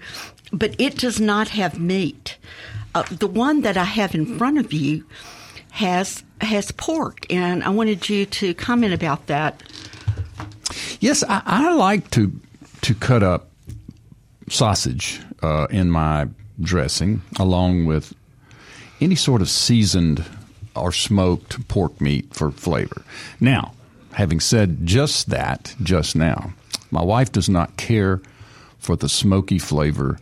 [0.51, 2.39] but it does not have meat.
[2.95, 5.05] Uh, the one that I have in front of you
[5.73, 9.63] has has pork, and I wanted you to comment about that.
[11.01, 12.33] Yes, I, I like to
[12.83, 13.49] to cut up
[14.49, 16.29] sausage uh, in my
[16.61, 18.13] dressing, along with
[19.01, 20.25] any sort of seasoned
[20.75, 23.03] or smoked pork meat for flavor.
[23.41, 23.73] Now,
[24.13, 26.53] having said just that, just now,
[26.91, 28.21] my wife does not care
[28.79, 30.19] for the smoky flavor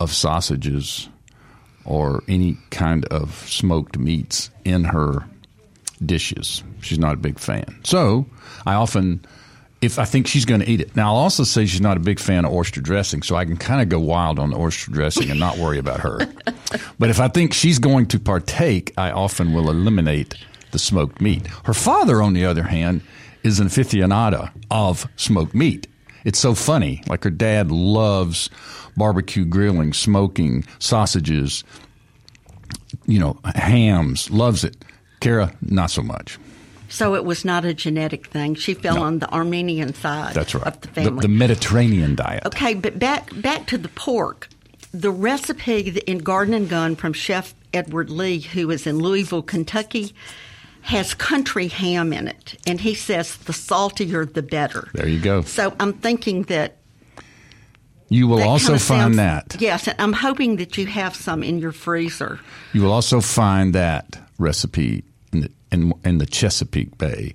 [0.00, 1.08] of sausages
[1.84, 5.24] or any kind of smoked meats in her
[6.04, 6.62] dishes.
[6.80, 7.80] She's not a big fan.
[7.82, 8.26] So
[8.66, 9.24] I often,
[9.80, 10.96] if I think she's going to eat it.
[10.96, 13.56] Now, I'll also say she's not a big fan of oyster dressing, so I can
[13.56, 16.18] kind of go wild on the oyster dressing and not worry about her.
[16.98, 20.34] but if I think she's going to partake, I often will eliminate
[20.72, 21.46] the smoked meat.
[21.64, 23.02] Her father, on the other hand,
[23.42, 25.86] is an aficionado of smoked meat.
[26.24, 27.02] It's so funny.
[27.06, 28.50] Like her dad loves
[28.96, 31.62] barbecue grilling, smoking, sausages,
[33.06, 34.76] you know, hams, loves it.
[35.20, 36.38] Kara, not so much.
[36.88, 38.54] So it was not a genetic thing.
[38.54, 39.02] She fell No.
[39.02, 40.66] on the Armenian side That's right.
[40.66, 41.22] of the The, family.
[41.22, 42.44] the Mediterranean diet.
[42.46, 44.48] Okay, but back back to the pork.
[44.92, 50.14] The recipe in Garden and Gun from Chef Edward Lee, who is in Louisville, Kentucky,
[50.80, 54.88] has country ham in it, and he says the saltier the better.
[54.94, 55.42] There you go.
[55.42, 56.78] So I'm thinking that
[58.08, 59.56] You will also find sounds- that.
[59.60, 62.40] Yes, and I'm hoping that you have some in your freezer.
[62.72, 65.04] You will also find that recipe
[65.70, 67.34] in the, in, in the Chesapeake Bay,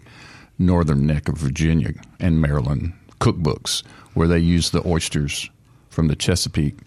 [0.59, 5.49] northern neck of Virginia and Maryland cookbooks, where they use the oysters
[5.89, 6.77] from the Chesapeake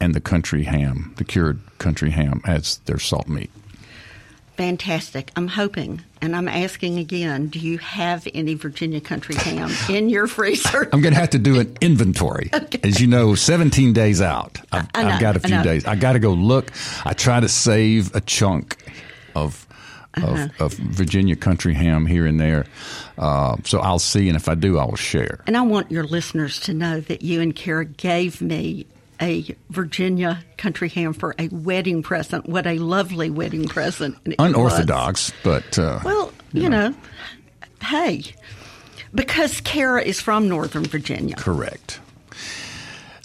[0.00, 3.50] and the country ham, the cured country ham, as their salt meat.
[4.60, 5.30] Fantastic.
[5.36, 10.26] I'm hoping, and I'm asking again, do you have any Virginia country ham in your
[10.26, 10.86] freezer?
[10.92, 12.50] I'm going to have to do an inventory.
[12.82, 14.60] As you know, 17 days out.
[14.70, 15.86] I've, know, I've got a few days.
[15.86, 16.72] I got to go look.
[17.06, 18.76] I try to save a chunk
[19.34, 19.59] of.
[20.14, 20.48] Uh-huh.
[20.58, 22.66] Of, of Virginia country ham here and there,
[23.16, 25.40] uh, so I'll see, and if I do, I will share.
[25.46, 28.86] And I want your listeners to know that you and Kara gave me
[29.22, 32.48] a Virginia country ham for a wedding present.
[32.48, 34.16] What a lovely wedding present.
[34.24, 34.48] it was.
[34.48, 36.92] Unorthodox, but uh, Well, you know,
[37.82, 38.24] hey,
[39.14, 41.36] because Kara is from Northern Virginia.
[41.36, 42.00] correct.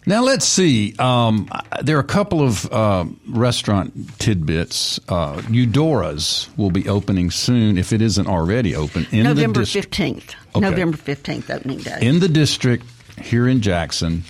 [0.07, 0.93] Now let's see.
[0.99, 1.49] Um,
[1.81, 4.99] there are a couple of uh, restaurant tidbits.
[5.09, 9.07] Uh, Eudora's will be opening soon, if it isn't already open.
[9.11, 10.35] In November dist- 15th.
[10.55, 10.59] Okay.
[10.59, 11.97] November 15th, opening day.
[12.01, 12.85] in the district
[13.21, 14.23] here in Jackson.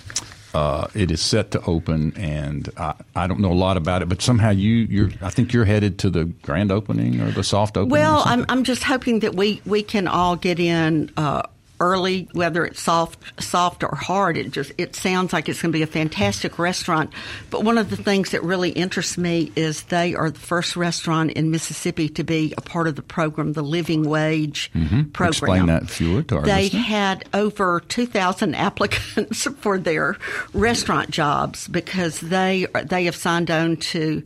[0.54, 4.08] Uh, it is set to open, and I, I don't know a lot about it,
[4.08, 7.76] but somehow you, you're, I think you're headed to the grand opening or the soft
[7.76, 7.90] opening.
[7.90, 8.22] Well.
[8.24, 11.42] I'm, I'm just hoping that we, we can all get in uh,
[11.80, 14.36] early, whether it's soft soft or hard.
[14.36, 17.12] It just it sounds like it's going to be a fantastic restaurant.
[17.50, 21.32] But one of the things that really interests me is they are the first restaurant
[21.32, 25.10] in Mississippi to be a part of the program, the Living Wage program.
[25.10, 25.24] Mm-hmm.
[25.24, 26.84] Explain that, if you would, to our They listeners.
[26.84, 30.16] had over 2,000 applicants for their
[30.52, 34.22] restaurant jobs because they they have signed on to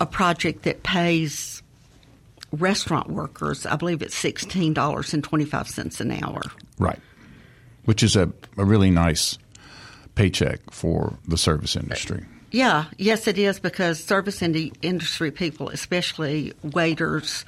[0.00, 1.55] a project that pays
[2.52, 6.42] restaurant workers, I believe it's sixteen dollars and twenty five cents an hour.
[6.78, 7.00] Right.
[7.84, 9.38] Which is a, a really nice
[10.14, 12.24] paycheck for the service industry.
[12.50, 17.44] Yeah, yes, it is because service indi- industry people, especially waiters,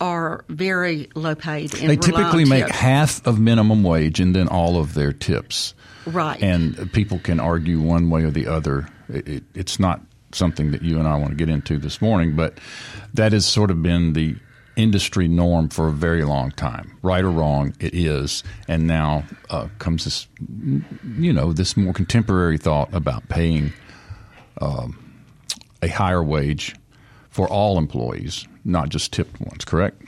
[0.00, 1.70] are very low paid.
[1.70, 2.78] They typically make tips.
[2.78, 5.74] half of minimum wage and then all of their tips.
[6.06, 6.42] Right.
[6.42, 8.88] And people can argue one way or the other.
[9.08, 10.00] It, it, it's not
[10.32, 12.58] something that you and I want to get into this morning, but
[13.14, 14.36] that has sort of been the
[14.76, 16.96] industry norm for a very long time.
[17.02, 18.42] Right or wrong, it is.
[18.68, 20.28] And now uh, comes this,
[21.18, 23.72] you know, this more contemporary thought about paying
[24.60, 24.96] um,
[25.82, 26.74] a higher wage
[27.30, 30.02] for all employees, not just tipped ones, correct?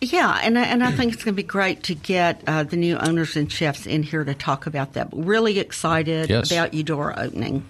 [0.00, 2.76] Yeah, and I, and I think it's going to be great to get uh, the
[2.76, 5.08] new owners and chefs in here to talk about that.
[5.12, 6.50] Really excited Yes.
[6.50, 7.64] about Eudora opening.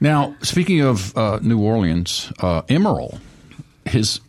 [0.00, 3.18] Now, speaking of uh, New Orleans, uh, Emeril,
[3.84, 4.20] his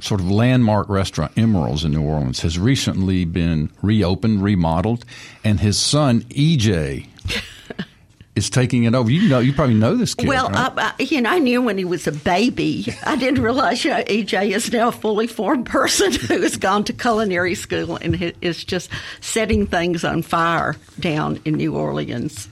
[0.00, 5.04] sort of landmark restaurant, Emeril's in New Orleans, has recently been reopened, remodeled,
[5.44, 7.06] and his son EJ
[8.34, 9.10] is taking it over.
[9.10, 10.28] You know, you probably know this kid.
[10.28, 10.72] Well, right?
[10.76, 12.86] I, I, you know, I knew when he was a baby.
[13.04, 16.84] I didn't realize, you know, EJ is now a fully formed person who has gone
[16.84, 18.90] to culinary school and is just
[19.20, 22.48] setting things on fire down in New Orleans.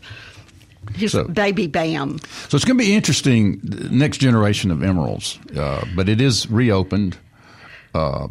[0.94, 2.18] His So- baby Bam.
[2.48, 3.60] so it's going to be interesting.
[3.90, 7.16] Next generation of Emerils, uh, but it is reopened.
[7.94, 8.28] Uh,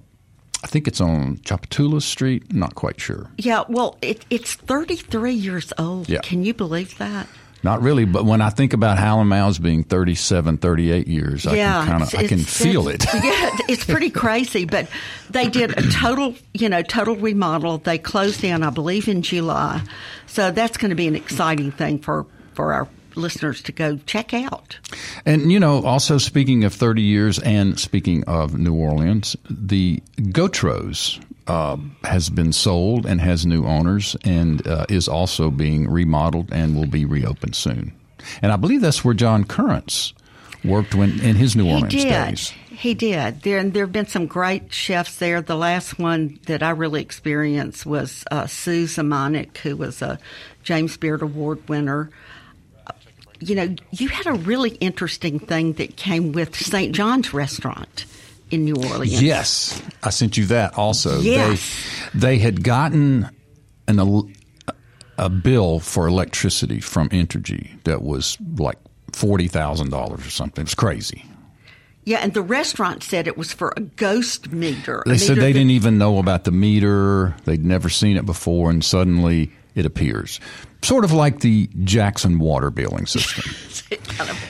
[0.63, 2.51] I think it's on Tchoupitoulas Street.
[2.53, 3.29] Not quite sure.
[3.37, 6.09] Yeah, well, it, it's 33 years old.
[6.09, 6.19] Yeah.
[6.23, 7.27] Can you believe that?
[7.63, 11.55] Not really, but when I think about Hal and Mal's being 37, 38 years, I
[11.55, 13.03] yeah, can kind of I can feel it.
[13.13, 14.65] Yeah, it's pretty crazy.
[14.65, 14.87] But
[15.31, 17.79] they did a total, you know, total remodel.
[17.79, 19.81] They closed down, I believe, in July.
[20.27, 22.27] So that's going to be an exciting thing for
[22.57, 24.79] for our listeners to go check out.
[25.27, 30.01] And you know, also speaking of 30 years and speaking of New Orleans, the
[30.31, 36.51] Gautreau's uh, has been sold and has new owners and uh, is also being remodeled
[36.51, 37.93] and will be reopened soon.
[38.41, 40.13] And I believe that's where John Currence
[40.65, 42.53] worked when in his New Orleans he days.
[42.69, 43.43] He did.
[43.43, 45.41] There and there have been some great chefs there.
[45.41, 50.19] The last one that I really experienced was uh, Sue Zemanick, who was a
[50.63, 52.09] James Beard Award winner.
[53.39, 56.93] You know, you had a really interesting thing that came with St.
[56.95, 58.05] John's Restaurant
[58.49, 59.21] in New Orleans.
[59.21, 61.19] Yes, I sent you that also.
[61.19, 62.09] Yes.
[62.13, 63.29] They they had gotten
[63.87, 63.99] an
[65.17, 68.77] a bill for electricity from Entergy that was like
[69.13, 70.61] forty thousand dollars or something.
[70.63, 71.23] It was crazy.
[72.05, 75.03] Yeah, and the restaurant said it was for a ghost meter.
[75.05, 77.35] They said they that- didn't even know about the meter.
[77.43, 80.39] They'd never seen it before, and suddenly it appears.
[80.81, 83.53] Sort of like the Jackson water billing system.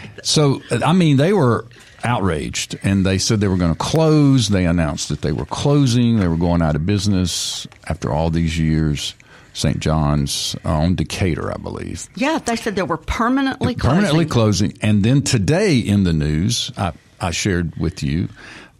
[0.23, 1.65] so, I mean, they were
[2.03, 4.47] outraged, and they said they were going to close.
[4.47, 6.17] They announced that they were closing.
[6.19, 9.13] They were going out of business after all these years.
[9.53, 9.79] St.
[9.79, 12.07] John's on Decatur, I believe.
[12.15, 13.95] Yeah, they said they were permanently closing.
[13.95, 14.77] Permanently closing.
[14.81, 18.29] And then today in the news, I, I shared with you,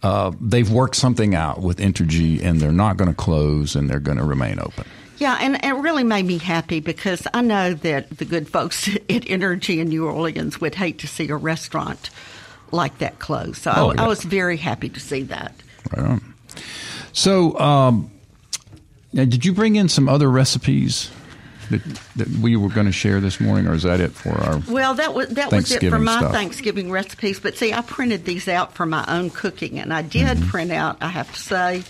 [0.04, 3.98] uh, they've worked something out with Entergy and they're not going to close and they're
[3.98, 4.84] going to remain open.
[5.18, 9.00] Yeah, and it really made me happy because I know that the good folks at
[9.06, 12.10] Entergy in New Orleans would hate to see a restaurant
[12.70, 13.58] like that close.
[13.58, 14.04] So Oh, I, yeah.
[14.04, 15.54] I was very happy to see that.
[15.96, 16.34] Right on.
[17.12, 18.10] So, um,
[19.12, 21.10] now, did you bring in some other recipes
[21.70, 21.82] that,
[22.16, 24.60] that we were going to share this morning, or is that it for our?
[24.68, 26.32] Well, that was that was it for my stuff.
[26.32, 27.40] Thanksgiving recipes.
[27.40, 30.48] But see, I printed these out for my own cooking, and I did Mm-hmm.
[30.50, 30.98] print out.
[31.00, 31.82] I have to say,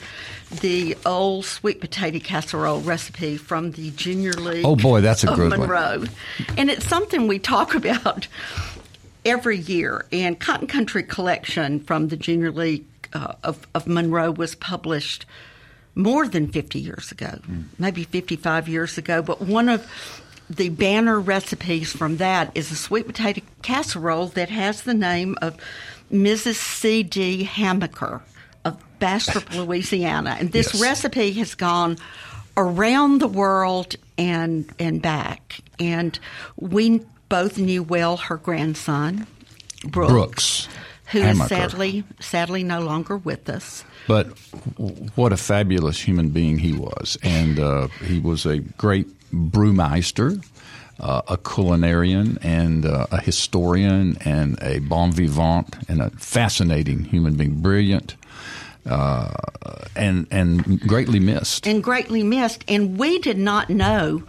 [0.50, 4.64] the old sweet potato casserole recipe from the Junior League.
[4.64, 5.60] Oh, boy, that's a of good one.
[5.60, 6.04] Monroe,
[6.56, 8.28] and it's something we talk about
[9.24, 10.06] every year.
[10.10, 15.26] And Cotton Country Collection from the Junior League uh, of, of Monroe was published
[15.94, 17.40] more than 50 years ago,
[17.78, 19.20] maybe 55 years ago.
[19.20, 19.90] But one of
[20.48, 25.56] the banner recipes from that is a sweet potato casserole that has the name of
[26.10, 26.54] Mrs.
[26.54, 27.44] C.D.
[27.44, 28.37] Hamaker of
[28.98, 30.36] Bastrop, Louisiana.
[30.38, 30.82] And this Yes.
[30.82, 31.96] recipe has gone
[32.56, 35.60] around the world and and back.
[35.78, 36.18] And
[36.56, 39.26] we both knew well her grandson,
[39.84, 40.68] Brooks, Brooks
[41.12, 43.84] who is sadly sadly no longer with us.
[44.06, 44.26] But
[45.14, 47.18] what a fabulous human being he was.
[47.22, 50.42] And uh, he was a great brewmeister,
[51.00, 57.34] uh, a culinarian, and uh, a historian, and a bon vivant, and a fascinating human
[57.34, 57.60] being.
[57.60, 58.16] Brilliant.
[58.86, 59.32] Uh,
[59.96, 61.66] and and greatly missed.
[61.66, 62.64] and greatly missed.
[62.68, 64.22] And we did not know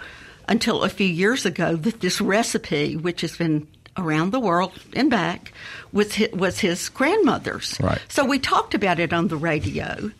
[0.48, 5.10] until a few years ago that this recipe, which has been around the world and
[5.10, 5.54] back,
[5.92, 7.78] was his, was his grandmother's.
[7.80, 8.02] Right.
[8.10, 10.12] So we talked about it on the radio,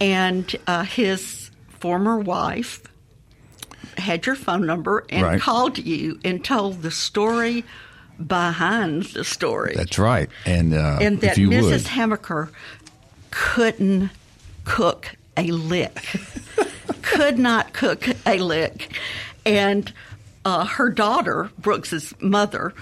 [0.00, 1.50] and uh, his
[1.80, 2.82] former wife
[3.96, 5.40] had your phone number and Right.
[5.40, 7.64] called you and told the story
[8.24, 10.28] behind the story That's right.
[10.46, 11.62] And uh, and that if you Mrs.
[11.70, 12.50] would, Hamaker
[13.32, 14.10] couldn't
[14.64, 16.16] cook a lick,
[17.02, 18.96] could not cook a lick,
[19.44, 19.92] and
[20.44, 22.72] uh, her daughter, Brooks's mother,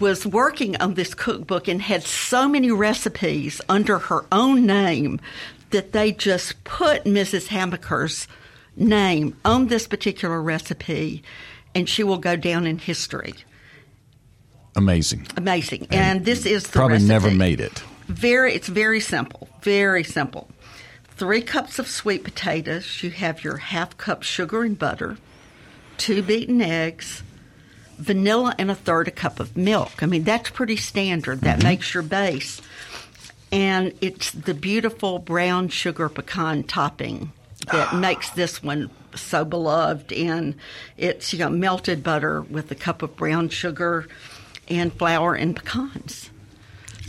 [0.00, 5.20] was working on this cookbook and had so many recipes under her own name
[5.70, 7.48] that they just put Mrs.
[7.48, 8.26] Hamaker's
[8.76, 11.22] name on this particular recipe,
[11.74, 13.34] and she will go down in history.
[14.76, 15.26] amazing.
[15.36, 17.08] Amazing, and, this is the Probably recipe.
[17.08, 17.82] never made it.
[18.06, 19.48] Very, it's very simple.
[19.62, 20.48] Very simple.
[21.16, 23.02] Three cups of sweet potatoes.
[23.02, 25.16] You have your half cup sugar and butter,
[25.96, 27.22] two beaten eggs,
[27.98, 30.02] vanilla, and a third a cup of milk.
[30.02, 31.40] I mean, that's pretty standard.
[31.42, 31.68] That mm-hmm.
[31.68, 32.60] makes your base.
[33.52, 37.32] And it's the beautiful brown sugar pecan topping
[37.70, 37.96] that ah.
[37.96, 40.12] makes this one so beloved.
[40.12, 40.56] And
[40.96, 44.08] it's you know melted butter with a cup of brown sugar
[44.68, 46.30] and flour and pecans.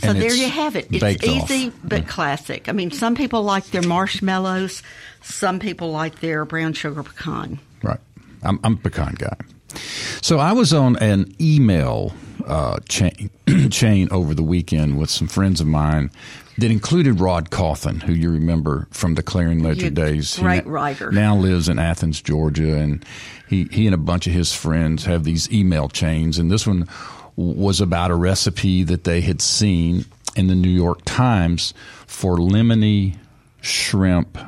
[0.00, 0.88] So there you have it.
[0.90, 1.50] It's baked off.
[1.50, 2.68] easy but classic.
[2.68, 4.82] I mean, some people like their marshmallows,
[5.22, 7.58] some people like their brown sugar pecan.
[7.82, 8.00] Right.
[8.42, 9.36] I'm, I'm a pecan guy.
[10.22, 12.12] So I was on an email
[12.46, 13.30] uh, chain
[13.70, 16.10] chain over the weekend with some friends of mine
[16.58, 20.36] that included Rod Cawthon, who you remember from the Clarion Ledger You days.
[20.36, 21.12] He great na- writer.
[21.12, 23.04] Now lives in Athens, Georgia, and
[23.48, 26.88] he he and a bunch of his friends have these email chains, and this one
[27.36, 31.74] was about a recipe that they had seen in the New York Times
[32.06, 33.16] for lemony
[33.60, 34.38] shrimp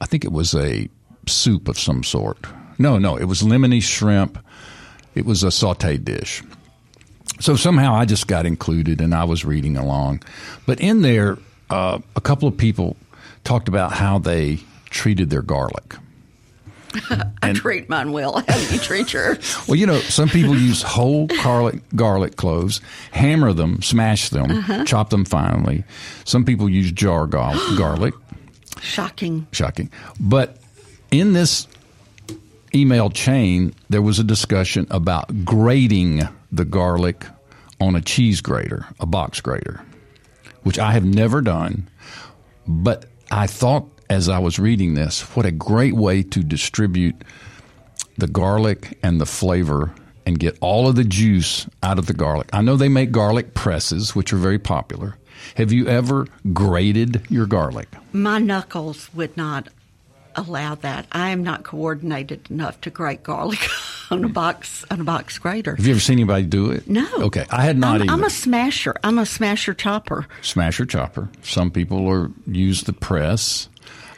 [0.00, 0.88] I think it was a
[1.26, 2.38] soup of some sort.
[2.78, 4.38] No, no, it was lemony shrimp.
[5.14, 6.42] It was a sauteed dish.
[7.40, 10.22] So somehow I just got included and I was reading along.
[10.66, 12.96] But in there, uh, a couple of people
[13.44, 15.94] talked about how they treated their garlic.
[17.42, 18.42] I treat mine well.
[18.48, 19.68] How do you treat yours?
[19.68, 22.80] Well, you know, some people use whole garlic garlic cloves,
[23.12, 24.84] hammer them, smash them, uh-huh.
[24.84, 25.84] chop them finely.
[26.24, 28.14] Some people use jar gar- garlic.
[28.80, 29.46] Shocking.
[29.52, 29.90] shocking.
[30.18, 30.56] But
[31.10, 31.66] in this
[32.74, 37.26] email chain, there was a discussion about grating the garlic
[37.80, 39.80] on a cheese grater, a box grater,
[40.62, 41.88] which I have never done.
[42.66, 47.14] But I thought as I was reading this, what a great way to distribute
[48.18, 49.94] the garlic and the flavor
[50.26, 52.48] and get all of the juice out of the garlic.
[52.52, 55.16] I know they make garlic presses, which are very popular.
[55.54, 57.88] Have you ever grated your garlic?
[58.12, 59.68] My knuckles would not
[60.34, 61.06] allow that.
[61.12, 63.60] I am not coordinated enough to grate garlic
[64.10, 65.76] on a box on a box grater.
[65.76, 66.88] Have you ever seen anybody do it?
[66.88, 67.08] No.
[67.14, 68.10] Okay, I had not I'm.
[68.10, 68.94] I'm a smasher.
[69.02, 70.26] I'm a smasher chopper.
[70.42, 71.30] Smasher chopper.
[71.42, 73.68] Some people are use the press.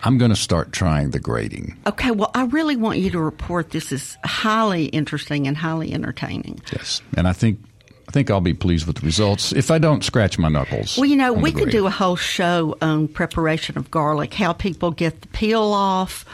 [0.02, 1.76] I'm going to start trying the grating.
[1.86, 6.60] Okay, well, I really want you to report this is highly interesting and highly entertaining.
[6.72, 7.60] Yes, and I think
[8.08, 10.98] I think I'll be pleased with the results if I don't scratch my knuckles.
[10.98, 14.90] Well, you know, we could do a whole show on preparation of garlic, how people
[14.90, 16.26] get the peel off,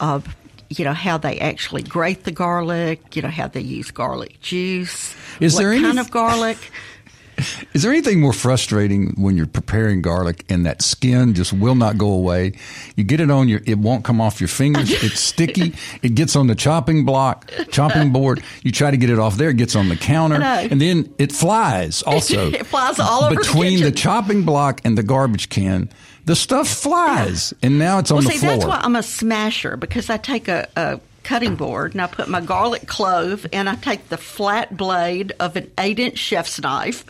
[0.00, 0.36] of
[0.68, 5.14] you know how they actually grate the garlic, you know how they use garlic juice,
[5.40, 6.58] Is what there kind of garlic.
[7.72, 11.98] Is there anything more frustrating when you're preparing garlic and that skin just will not
[11.98, 12.52] go away?
[12.96, 14.90] You get it on your, it won't come off your fingers.
[15.04, 15.74] It's sticky.
[16.02, 18.42] It gets on the chopping block, chopping board.
[18.62, 19.50] You try to get it off there.
[19.50, 22.02] It gets on the counter, and then it flies.
[22.14, 23.96] Also, It flies all over between the kitchen.
[23.96, 25.88] chopping block and the garbage can.
[26.26, 28.52] The stuff flies, and now it's on Well, the see, floor.
[28.52, 32.28] that's why I'm a smasher because I take a, a cutting board and I put
[32.28, 37.04] my garlic clove and I take the flat blade of an eight inch chef's knife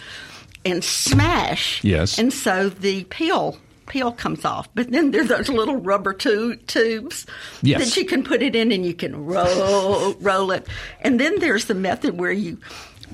[0.65, 1.83] and smash.
[1.85, 2.19] Yes.
[2.19, 4.67] And so the peel peel comes off.
[4.75, 7.27] But then there's those little rubber tu- tubes
[7.61, 7.85] Yes.
[7.85, 10.67] that you can put it in and you can roll roll it.
[11.03, 12.59] And then there's the method where you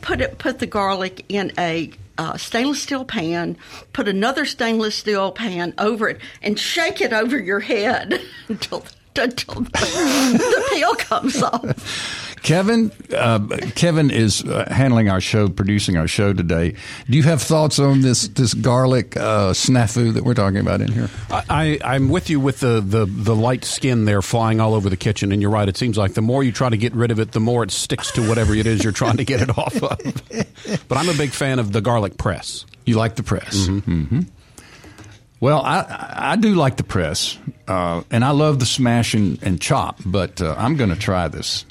[0.01, 3.57] put it put the garlic in a uh, stainless steel pan,
[3.95, 8.85] put another stainless steel pan over it, and shake it over your head until
[9.17, 12.37] until the, the peel comes off.
[12.43, 13.39] Kevin, uh,
[13.75, 16.75] Kevin is uh, handling our show, producing our show today.
[17.09, 20.91] Do you have thoughts on this this garlic uh, snafu that we're talking about in
[20.91, 21.11] here?
[21.31, 24.97] I, I'm with you with the, the, the light skin there flying all over the
[24.97, 25.69] kitchen, and you're right.
[25.69, 27.71] It seems like the more you try to get rid of it, the more it
[27.71, 29.99] sticks to whatever it is you're trying to get it off of.
[30.89, 32.65] But I'm a big fan of the garlic press.
[32.87, 33.67] You like the press?
[33.69, 34.21] Mm-hmm.
[35.41, 39.61] Well, I I do like the press, uh, and I love the smash and, and
[39.61, 39.99] chop.
[40.05, 41.65] But uh, I'm going to try this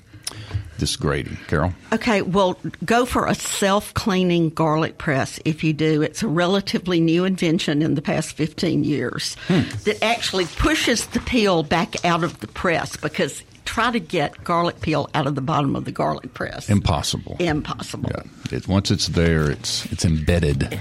[0.79, 1.73] this grating, Carol.
[1.93, 6.01] Okay, well, go for a self cleaning garlic press if you do.
[6.01, 11.63] It's a relatively new invention in the past 15 years that actually pushes the peel
[11.63, 15.75] back out of the press because try to get garlic peel out of the bottom
[15.75, 16.69] of the garlic press.
[16.69, 17.35] Impossible.
[17.39, 18.09] Impossible.
[18.09, 20.79] Yeah, it, once it's there, it's it's embedded.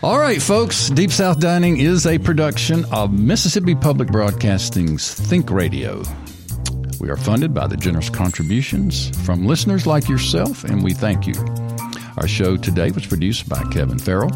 [0.00, 0.88] All right, folks.
[0.90, 6.02] Deep South Dining is a production of Mississippi Public Broadcasting's Think Radio.
[6.98, 11.34] We are funded by the generous contributions from listeners like yourself, and we thank you.
[12.16, 14.30] Our show today was produced by Kevin Farrell.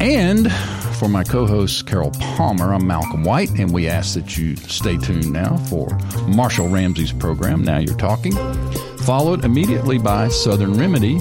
[0.00, 0.50] And
[0.98, 4.96] for my co host, Carol Palmer, I'm Malcolm White, and we ask that you stay
[4.98, 5.88] tuned now for
[6.26, 8.32] Marshall Ramsey's program, Now You're Talking,
[8.98, 11.20] followed immediately by Southern Remedy.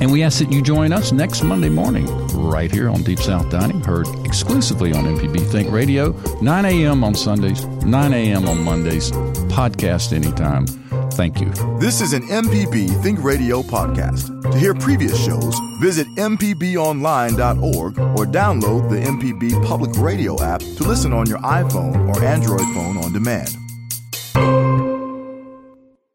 [0.00, 3.50] And we ask that you join us next Monday morning, right here on Deep South
[3.50, 7.04] Dining, heard exclusively on MPB Think Radio, 9 a.m.
[7.04, 8.48] on Sundays, 9 a.m.
[8.48, 9.10] on Mondays,
[9.52, 10.66] podcast anytime.
[11.12, 11.50] Thank you.
[11.78, 14.50] This is an MPB Think Radio podcast.
[14.50, 21.12] To hear previous shows, visit MPBOnline.org or download the MPB Public Radio app to listen
[21.12, 23.54] on your iPhone or Android phone on demand.